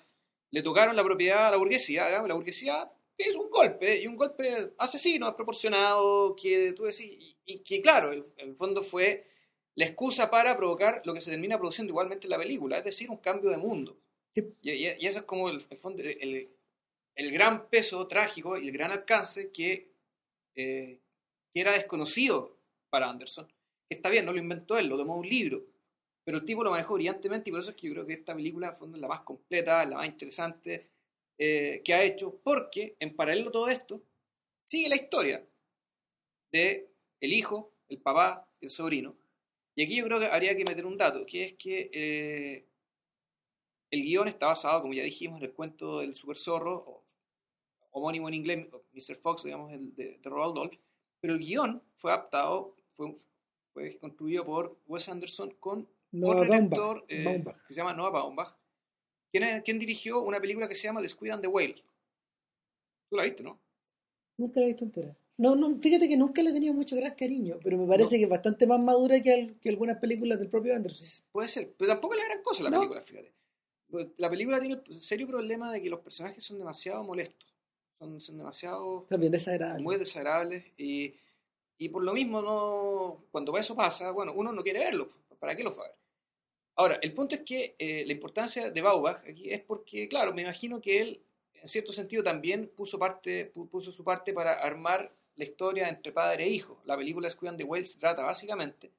[0.51, 4.17] le tocaron la propiedad a la burguesía, digamos, la burguesía es un golpe, y un
[4.17, 9.27] golpe asesino, desproporcionado, que tú decís, y, que claro, en el, fondo fue
[9.75, 13.09] la excusa para provocar lo que se termina produciendo igualmente en la película, es decir,
[13.09, 13.97] un cambio de mundo.
[14.61, 16.49] Y, y, eso es como el, fondo, el,
[17.15, 19.91] el, gran peso trágico y el gran alcance que,
[20.55, 20.99] eh,
[21.53, 22.57] que era desconocido
[22.89, 23.47] para Anderson.
[23.89, 25.63] Está bien, no lo inventó él, lo tomó un libro,
[26.23, 28.35] pero el tipo lo manejó brillantemente y por eso es que yo creo que esta
[28.35, 30.89] película es la más completa, la más interesante
[31.37, 34.01] eh, que ha hecho, porque en paralelo a todo esto
[34.63, 35.45] sigue la historia
[36.51, 39.15] de el hijo, el papá, el sobrino.
[39.75, 42.67] Y aquí yo creo que habría que meter un dato, que es que eh,
[43.89, 47.03] el guion está basado, como ya dijimos, en el cuento del super zorro,
[47.91, 49.15] homónimo en inglés, Mr.
[49.15, 50.79] Fox, digamos, el de, de Roald Dahl,
[51.19, 53.15] pero el guion fue adaptado, fue,
[53.73, 58.55] fue construido por Wes Anderson con Noah Baumbach, eh, que se llama Noah Baumbach,
[59.31, 61.75] quien, dirigió una película que se llama The Squid and the Whale.
[63.09, 63.59] Tú la viste, ¿no?
[64.37, 65.15] Nunca la he visto entera.
[65.37, 68.23] No, no, fíjate que nunca le he tenido mucho gran cariño, pero me parece que
[68.23, 71.07] es bastante más madura que, que, algunas películas del propio Anderson.
[71.31, 73.33] Puede ser, pero tampoco es la gran cosa la película, fíjate.
[73.89, 77.51] Pues, la película tiene el serio problema de que los personajes son demasiado molestos,
[77.97, 79.07] son, son demasiado...
[79.09, 79.83] También desagradables.
[79.83, 81.15] Muy desagradables y,
[81.77, 85.09] y por lo mismo no cuando eso pasa, bueno, uno no quiere verlo,
[85.39, 85.97] ¿para qué lo va a ver?
[86.75, 90.41] Ahora, el punto es que eh, la importancia de Baubach aquí es porque, claro, me
[90.41, 95.43] imagino que él, en cierto sentido, también puso, parte, puso su parte para armar la
[95.43, 96.81] historia entre padre e hijo.
[96.85, 98.91] La película Squid de Wales trata básicamente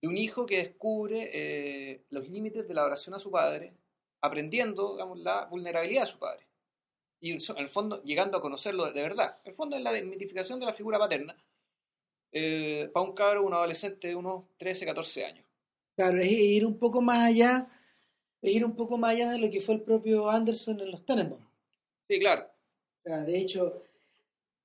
[0.00, 3.74] de un hijo que descubre eh, los límites de la oración a su padre,
[4.20, 6.46] aprendiendo digamos, la vulnerabilidad de su padre.
[7.20, 9.38] Y en el fondo, llegando a conocerlo de, verdad.
[9.44, 11.36] El fondo es la desmitificación de la figura paterna
[12.32, 15.44] eh, para un cabro, un adolescente de unos 13, 14 años.
[15.96, 17.68] Claro, es ir un poco más allá,
[18.40, 21.04] es ir un poco más allá de lo que fue el propio Anderson en los
[21.04, 21.44] Tenenbaum.
[22.08, 22.46] Sí, claro.
[23.04, 23.84] de hecho,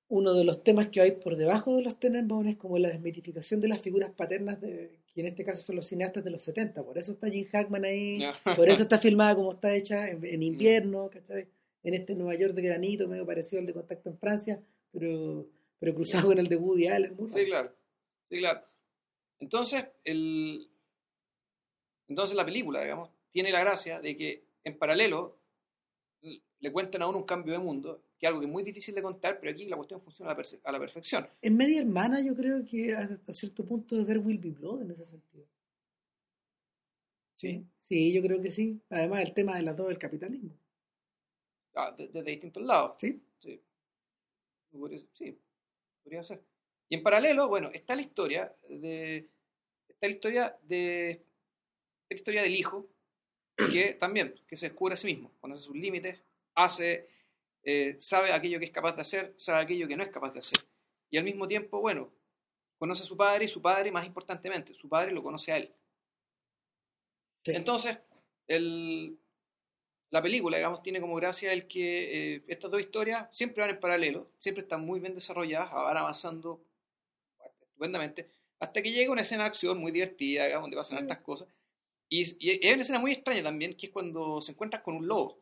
[0.08, 3.60] uno de los temas que hay por debajo de los Tenenbaum es como la desmitificación
[3.60, 6.84] de las figuras paternas, de, que en este caso son los cineastas de los 70.
[6.84, 8.20] Por eso está Jim Hackman ahí,
[8.56, 11.48] por eso está filmada como está hecha en, invierno, ¿cachai?
[11.84, 15.48] En este Nueva York de granito, medio parecido al de Contacto en Francia, pero,
[15.86, 17.16] pero cruzado con el de Woody Allen.
[17.32, 17.72] sí, claro.
[18.28, 18.66] Sí, claro.
[19.38, 20.68] Entonces, el,
[22.08, 25.38] entonces la película, digamos, tiene la gracia de que en paralelo
[26.22, 28.96] le cuentan a uno un cambio de mundo, que es algo que es muy difícil
[28.96, 31.30] de contar, pero aquí la cuestión funciona a la, perfección.
[31.40, 35.06] En media hermana yo creo que hasta cierto punto There Will Be Blood en ese
[35.06, 35.46] sentido.
[37.36, 38.82] Sí, sí, yo creo que sí.
[38.90, 40.58] Además el tema de las dos del capitalismo.
[41.76, 42.96] Ah, desde distintos lados.
[42.98, 43.22] Sí.
[43.38, 43.62] Sí.
[45.14, 45.38] sí,
[46.06, 46.42] podría ser.
[46.88, 49.28] Y en paralelo, bueno, está la historia de.
[49.90, 51.26] Está la historia de
[52.10, 52.88] la historia del hijo,
[53.72, 56.22] que también, que se descubre a sí mismo, conoce sus límites,
[56.54, 57.10] hace,
[57.64, 60.40] eh, sabe aquello que es capaz de hacer, sabe aquello que no es capaz de
[60.40, 60.60] hacer.
[61.10, 62.12] Y al mismo tiempo, bueno,
[62.78, 65.74] conoce a su padre y su padre, más importantemente, su padre lo conoce a él.
[67.46, 67.98] Entonces,
[68.48, 69.18] el,
[70.16, 73.82] la película, digamos, tiene como gracia el que eh, estas dos historias siempre van en
[73.82, 76.64] paralelo, siempre están muy bien desarrolladas, van avanzando
[77.62, 81.50] estupendamente, hasta que llega una escena de acción muy divertida, digamos, donde pasan estas cosas,
[82.08, 85.06] y, y, hay una escena muy extraña también, que es cuando se encuentran con un
[85.06, 85.42] lobo.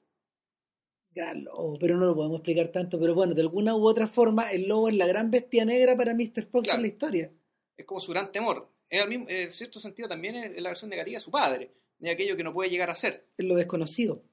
[1.12, 3.00] Gran lobo, pero no lo podemos explicar tanto.
[3.00, 6.16] Pero bueno, de alguna u otra forma, el lobo es la gran bestia negra para
[6.16, 6.46] Mr.
[6.50, 7.32] Fox en la historia.
[7.78, 8.72] Es como su gran temor.
[8.90, 12.54] En, cierto sentido también es la versión negativa de su padre, de aquello que no
[12.54, 13.28] puede llegar a ser.
[13.38, 14.24] Es lo desconocido.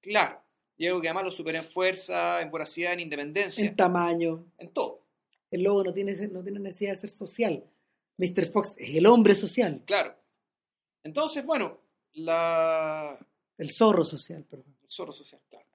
[0.00, 0.40] Claro.
[0.76, 3.64] Y algo que además lo supera en fuerza, en voracidad, en independencia.
[3.64, 4.46] En tamaño.
[4.58, 5.02] En todo.
[5.50, 7.64] El lobo no tiene, no tiene necesidad de ser social.
[8.16, 8.46] Mr.
[8.46, 9.82] Fox es el hombre social.
[9.86, 10.14] Claro.
[11.02, 11.78] Entonces, bueno,
[12.12, 13.18] la...
[13.58, 14.74] El zorro social, perdón.
[14.82, 15.66] El zorro social, claro.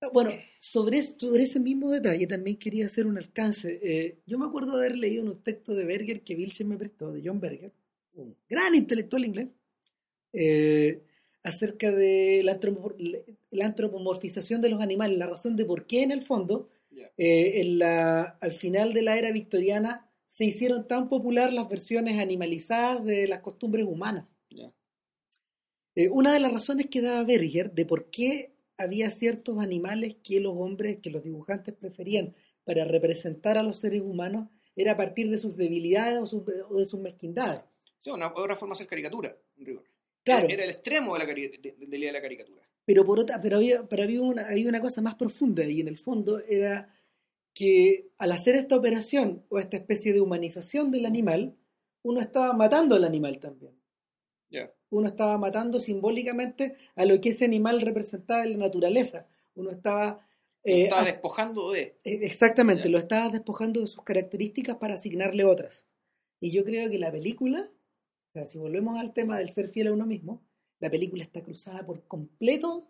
[0.00, 3.80] Ah, bueno, sobre, sobre ese mismo detalle también quería hacer un alcance.
[3.82, 7.10] Eh, yo me acuerdo de haber leído un texto de Berger que Vilchen me prestó,
[7.10, 7.72] de John Berger,
[8.14, 9.48] un gran intelectual inglés,
[10.32, 11.02] eh,
[11.44, 12.58] acerca de la,
[13.64, 16.70] antropomorfización de los animales, la razón de por qué en el fondo,
[17.16, 22.18] eh, en la, al final de la era victoriana, se hicieron tan popular las versiones
[22.18, 24.26] animalizadas de las costumbres humanas.
[25.96, 30.40] Eh, una de las razones que daba Berger de por qué había ciertos animales que
[30.40, 32.34] los hombres, que los dibujantes preferían
[32.64, 36.98] para representar a los seres humanos, era a partir de sus debilidades o, de sus
[36.98, 37.62] mezquindades.
[38.00, 39.93] Sí, una, otra forma de hacer caricatura, en rigor.
[40.24, 40.48] Claro.
[40.48, 42.62] Era el extremo de la, de, la caricatura.
[42.86, 45.88] Pero, por otra, pero, había, pero había, una, había una cosa más profunda y en
[45.88, 46.88] el fondo era
[47.54, 51.56] que al hacer esta operación o esta especie de humanización del animal,
[52.02, 53.72] uno estaba matando al animal también.
[54.50, 54.72] Ya.
[54.90, 59.26] Uno estaba matando simbólicamente a lo que ese animal representaba en la naturaleza.
[59.54, 60.26] Uno estaba...
[60.64, 61.80] eh, Estaba despojando de.
[62.04, 62.90] eh, Exactamente, Ya.
[62.90, 65.86] lo estaba despojando de sus características para asignarle otras.
[66.40, 67.68] Y yo creo que la película,
[68.34, 70.42] o sea, si volvemos al tema del ser fiel a uno mismo,
[70.80, 72.82] la película está cruzada por completo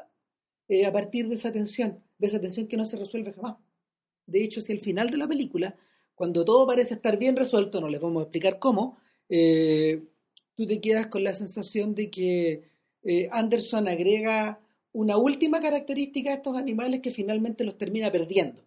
[0.68, 3.57] eh, a partir de esa tensión, de esa tensión que no se resuelve jamás.
[4.24, 5.76] De hecho, si al final de la película,
[6.14, 8.97] cuando todo parece estar bien resuelto, no les vamos a explicar cómo,
[9.28, 10.03] eh,
[10.55, 12.62] tú te quedas con la sensación de que
[13.03, 14.61] eh, Anderson agrega
[14.92, 18.64] una última característica a estos animales que finalmente los termina perdiendo.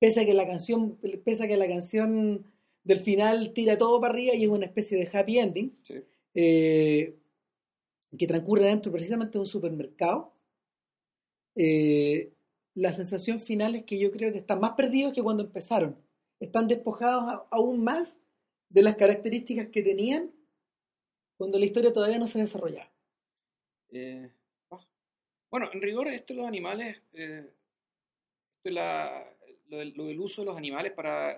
[0.00, 2.51] Pese que la canción, pese a que la canción
[2.84, 5.94] del final tira todo para arriba y es una especie de happy ending, Sí.
[6.34, 7.16] eh,
[8.18, 10.32] que transcurre dentro precisamente de un supermercado,
[11.56, 12.32] eh,
[12.74, 15.96] la sensación final es que yo creo que están más perdidos que cuando empezaron.
[16.40, 18.18] Están despojados a- aún más
[18.68, 20.32] de las características que tenían
[21.36, 22.90] cuando la historia todavía no se desarrollaba.
[23.90, 24.30] Eh,
[24.70, 24.86] ah.
[25.50, 27.52] Bueno, en rigor, esto de los animales, eh,
[28.56, 29.22] esto la-
[29.66, 31.36] lo, del, lo del uso de los animales para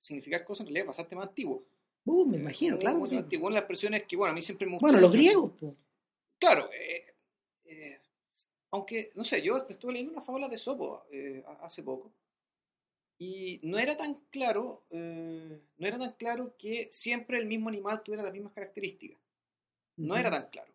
[0.00, 1.64] significar cosas en realidad es bastante más antiguo.
[2.04, 3.04] Uh, me Eh, imagino, claro.
[3.06, 3.16] sí.
[3.16, 3.46] antiguo.
[3.46, 5.76] Una de las expresiones que, bueno, a mí siempre me gustó Bueno, los griegos, po.
[6.38, 7.04] Claro, eh,
[7.64, 8.00] eh,
[8.70, 12.12] aunque, no sé, yo estuve leyendo una fábula de Sopo eh, hace poco
[13.18, 18.02] y no era tan claro, eh, no era tan claro que siempre el mismo animal
[18.02, 19.18] tuviera las mismas características.
[19.96, 20.72] No era tan claro.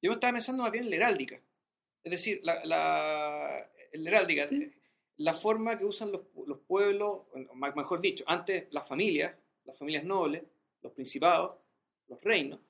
[0.00, 1.38] Yo me estaba pensando más bien en la heráldica.
[2.02, 4.70] Es decir, la, la, la heráldica, Sí.
[5.18, 7.22] La forma que usan los, los pueblos,
[7.54, 10.42] mejor dicho, antes las familias, las familias nobles,
[10.82, 11.56] los principados,
[12.08, 12.60] los reinos,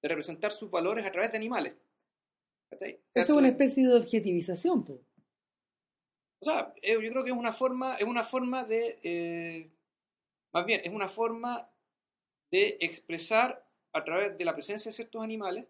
[0.00, 1.74] de representar sus valores a través de animales.
[2.70, 3.00] ¿Cachai?
[3.14, 5.00] Eso es una especie de objetivización, po.
[6.40, 9.70] O sea, eh, yo creo que es una forma, es una forma de, eh,
[10.52, 11.70] más bien, es una forma
[12.50, 15.66] de expresar a través de la presencia de ciertos animales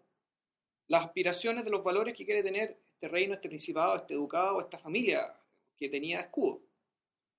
[0.87, 4.77] las aspiraciones de los valores que quiere tener este reino, este principado, este ducado, esta
[4.77, 5.33] familia
[5.77, 6.61] que tenía escudo.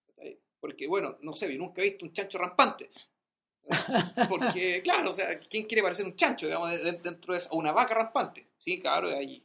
[0.07, 0.39] ¿Cachai?
[0.61, 2.91] Porque, bueno, no sé, yo nunca he visto un chancho rampante.
[4.29, 7.49] Porque, claro, o sea, ¿quién quiere parecer un chancho, digamos, de- de- dentro de eso?
[7.51, 8.49] O una vaca rampante.
[8.59, 9.43] Sí, claro, hay,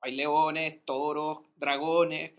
[0.00, 2.32] hay leones, toros, dragones,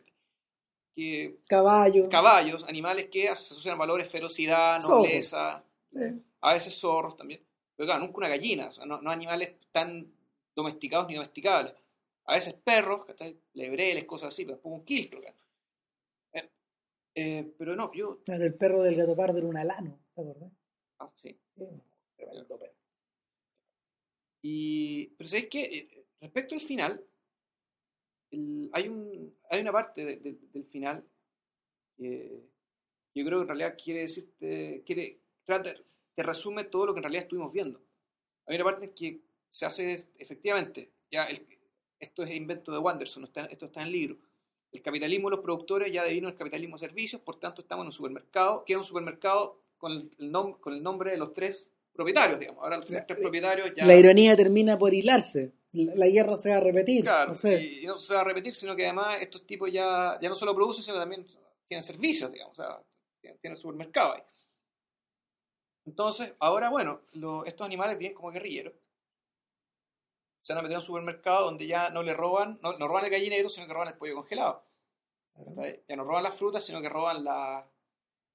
[0.93, 2.09] que Caballo.
[2.09, 5.63] caballos, animales que asocian valores ferocidad, nobleza,
[6.41, 7.41] a veces zorros también.
[7.75, 10.11] Pero claro, nunca una gallina, o sea, no, no animales tan
[10.55, 11.73] domesticados ni domesticables.
[12.25, 13.37] A veces perros, ¿cachai?
[13.53, 15.21] lebreles, cosas así, pero después un quiltro.
[15.21, 15.35] claro.
[17.15, 18.21] Eh, pero no, yo...
[18.23, 20.51] claro, el perro del gato pardo era un alano, ¿te acordás?
[20.99, 21.37] ah, sí.
[22.15, 22.73] Tremendo perro.
[24.41, 25.63] Y, pero ¿sabéis qué?
[25.63, 27.03] Eh, Respecto al final,
[28.31, 31.03] el- hay, un, hay una parte de- de- del final
[31.97, 32.43] que
[33.15, 35.73] yo creo que en realidad quiere decirte, quiere, trata,
[36.15, 37.81] te resume todo lo que en realidad estuvimos viendo.
[38.45, 41.45] Hay una parte que se hace efectivamente, ya el-
[41.99, 44.17] esto es invento de Wanderson, no está- esto está en el libro.
[44.71, 47.87] El capitalismo de los productores ya devino el capitalismo de servicios, por tanto estamos en
[47.87, 51.69] un supermercado, que es un supermercado con el, nom- con el nombre de los tres
[51.93, 52.63] propietarios, digamos.
[52.63, 53.85] Ahora los La- tres propietarios ya...
[53.85, 55.51] La ironía termina por hilarse.
[55.73, 57.03] La, la guerra se va a repetir.
[57.03, 57.61] Claro, no sé.
[57.61, 60.35] y, y no se va a repetir, sino que además estos tipos ya, ya no
[60.35, 61.25] solo producen, sino también
[61.67, 62.81] tienen servicios, digamos, o sea,
[63.19, 64.21] tienen, tienen supermercado ahí.
[65.85, 68.73] Entonces, ahora, bueno, lo- estos animales vienen como guerrilleros.
[70.41, 73.05] Se van a meter en un supermercado donde ya no le roban, no, no roban
[73.05, 74.63] el gallinero, sino que roban el pollo congelado.
[75.87, 77.65] Ya no roban las frutas, sino que roban la,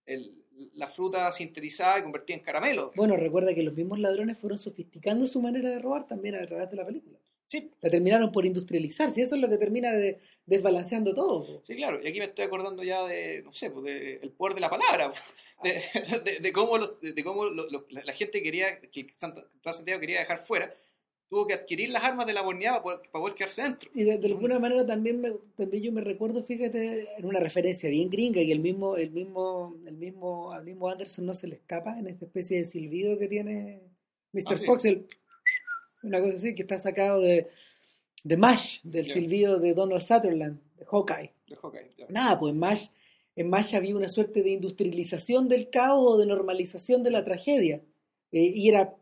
[0.06, 0.42] el-
[0.74, 2.92] la fruta sintetizada y convertida en caramelo.
[2.96, 6.70] Bueno, recuerda que los mismos ladrones fueron sofisticando su manera de robar también a través
[6.70, 7.18] de la película.
[7.48, 11.44] Sí, La terminaron por industrializarse y eso es lo que termina de, desbalanceando todo.
[11.46, 11.62] po.
[11.64, 14.54] Sí, claro, y aquí me estoy acordando ya de, no sé, pues de el poder
[14.54, 15.12] de la palabra,
[15.62, 15.70] de,
[16.24, 20.20] de- de cómo, los- de, cómo lo- lo- la, la gente quería, que Santiago quería
[20.20, 20.74] dejar fuera,
[21.28, 23.90] tuvo que adquirir las armas de la borneada para, poder- para poder quedarse dentro.
[23.94, 27.90] Y de, de alguna manera también, me, también yo me recuerdo, fíjate, en una referencia
[27.90, 31.56] bien gringa y el mismo, el mismo, el mismo, al mismo Anderson no se le
[31.56, 33.80] escapa en esta especie de silbido que tiene
[34.32, 34.42] Mr.
[34.46, 34.64] Ah, sí.
[34.66, 35.06] Fox, el-
[36.02, 37.48] una cosa así que está sacado de,
[38.22, 41.32] de MASH, del silbido de Donald Sutherland, de Hawkeye.
[41.48, 42.06] De Hawkeye, ya.
[42.08, 42.90] Nada, pues en MASH,
[43.34, 47.82] en MASH había una suerte de industrialización del caos o de normalización de la tragedia.
[48.32, 48.94] Eh, y era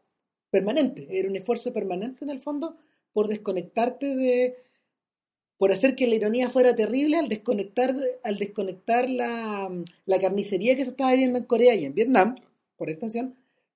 [0.59, 2.66] permanente, era un esfuerzo permanente en el fondo
[3.12, 4.57] por desconectarte de.
[5.59, 9.70] por hacer que la ironía fuera terrible al desconectar, al desconectar la,
[10.07, 12.28] la carnicería que se estaba viviendo en Corea y en Vietnam,
[12.76, 13.26] por extensión,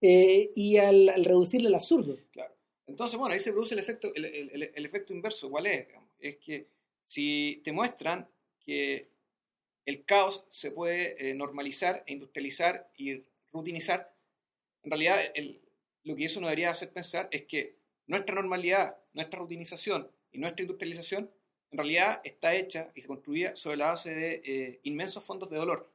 [0.00, 2.16] eh, y al, reducirle al absurdo.
[2.86, 5.50] Entonces, bueno, ahí se produce el efecto, el, el- el- el efecto inverso.
[5.50, 5.86] ¿Cuál es?
[6.20, 6.66] Es que
[7.06, 8.26] si te muestran
[8.64, 9.06] que
[9.86, 11.00] el caos se puede
[11.30, 13.22] eh, normalizar e industrializar y
[13.52, 14.00] rutinizar,
[14.84, 15.60] en realidad el,
[16.04, 17.76] lo que eso nos debería hacer pensar es que
[18.06, 21.30] nuestra normalidad, nuestra rutinización y nuestra industrialización
[21.70, 25.92] en realidad está hecha y construida sobre la base de eh, inmensos fondos de dolor,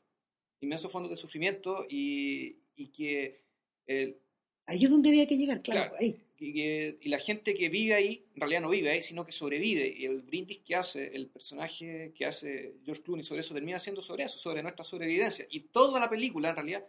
[0.62, 3.42] inmensos fondos de sufrimiento y, y que...
[3.88, 4.18] eh,
[4.66, 5.82] Ahí es donde había que llegar, claro.
[5.90, 5.96] Claro.
[6.00, 6.16] Ahí.
[6.38, 9.32] y, que- y la gente que vive ahí, en realidad no vive ahí, sino que
[9.34, 9.94] sobrevive.
[9.98, 14.02] Y el brindis que hace, el personaje que hace George Clooney sobre eso, termina siendo
[14.02, 15.46] sobre eso, sobre nuestra sobrevivencia.
[15.50, 16.88] Y toda la película, en realidad,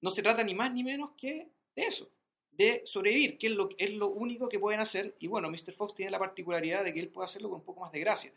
[0.00, 2.10] no se trata ni más ni menos que de eso,
[2.56, 5.14] de sobrevivir, que es lo, es lo único que pueden hacer.
[5.20, 5.72] Y bueno, Mr.
[5.72, 8.32] Fox tiene la particularidad de que él puede hacerlo con un poco más de gracia.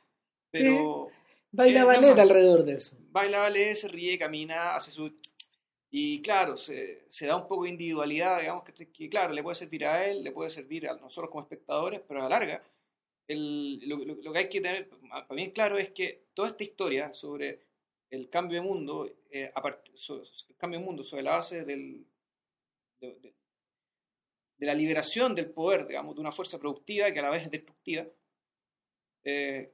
[0.51, 1.09] Pero
[1.51, 2.95] Baila Eh, ballet alrededor de eso.
[3.11, 5.11] baila, ballet, se ríe, camina, hace su...
[5.91, 9.55] Y claro, se, se da un poco de individualidad, digamos, que, que, claro, le puede
[9.55, 12.63] servir a él, le puede servir a nosotros como espectadores, pero a la larga,
[13.28, 16.63] el- lo, lo- lo que hay que tener para mí claro es que toda esta
[16.63, 17.61] historia sobre
[18.11, 21.32] el cambio de mundo, eh, a part- so- so- el cambio de mundo sobre la
[21.32, 22.05] base del,
[22.99, 23.34] de, de-
[24.60, 27.51] de la liberación del poder, digamos, de una fuerza productiva que a la vez es
[27.51, 28.05] destructiva,
[29.24, 29.72] eh,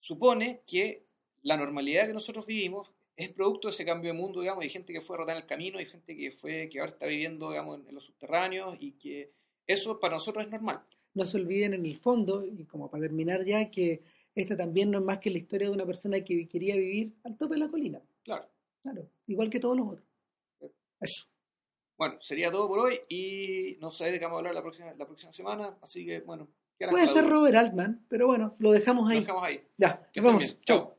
[0.00, 1.06] supone que
[1.42, 4.92] la normalidad que nosotros vivimos es producto de ese cambio de mundo, digamos, hay gente
[4.92, 7.80] que fue rotada en el camino, hay gente que fue, que ahora está viviendo, digamos,
[7.80, 9.32] en, en los subterráneos y que
[9.66, 10.82] eso para nosotros es normal.
[11.14, 14.02] No se olviden en el fondo, y como para terminar ya, que
[14.34, 17.36] esta también no es más que la historia de una persona que quería vivir al
[17.38, 18.02] tope de la colina.
[18.22, 18.50] Claro.
[18.82, 20.06] Claro, igual que todos los otros.
[21.00, 21.26] Eso.
[21.98, 24.92] Bueno, sería todo por hoy y no sé de qué vamos a hablar la próxima,
[24.96, 26.48] la próxima semana, así que bueno.
[26.90, 27.24] Puede ser.
[27.24, 29.20] Robert Altman, pero bueno, lo dejamos Lo ahí.
[29.20, 29.66] dejamos ahí.
[29.78, 30.60] Ya, Que nos vemos.
[30.60, 30.95] Chao.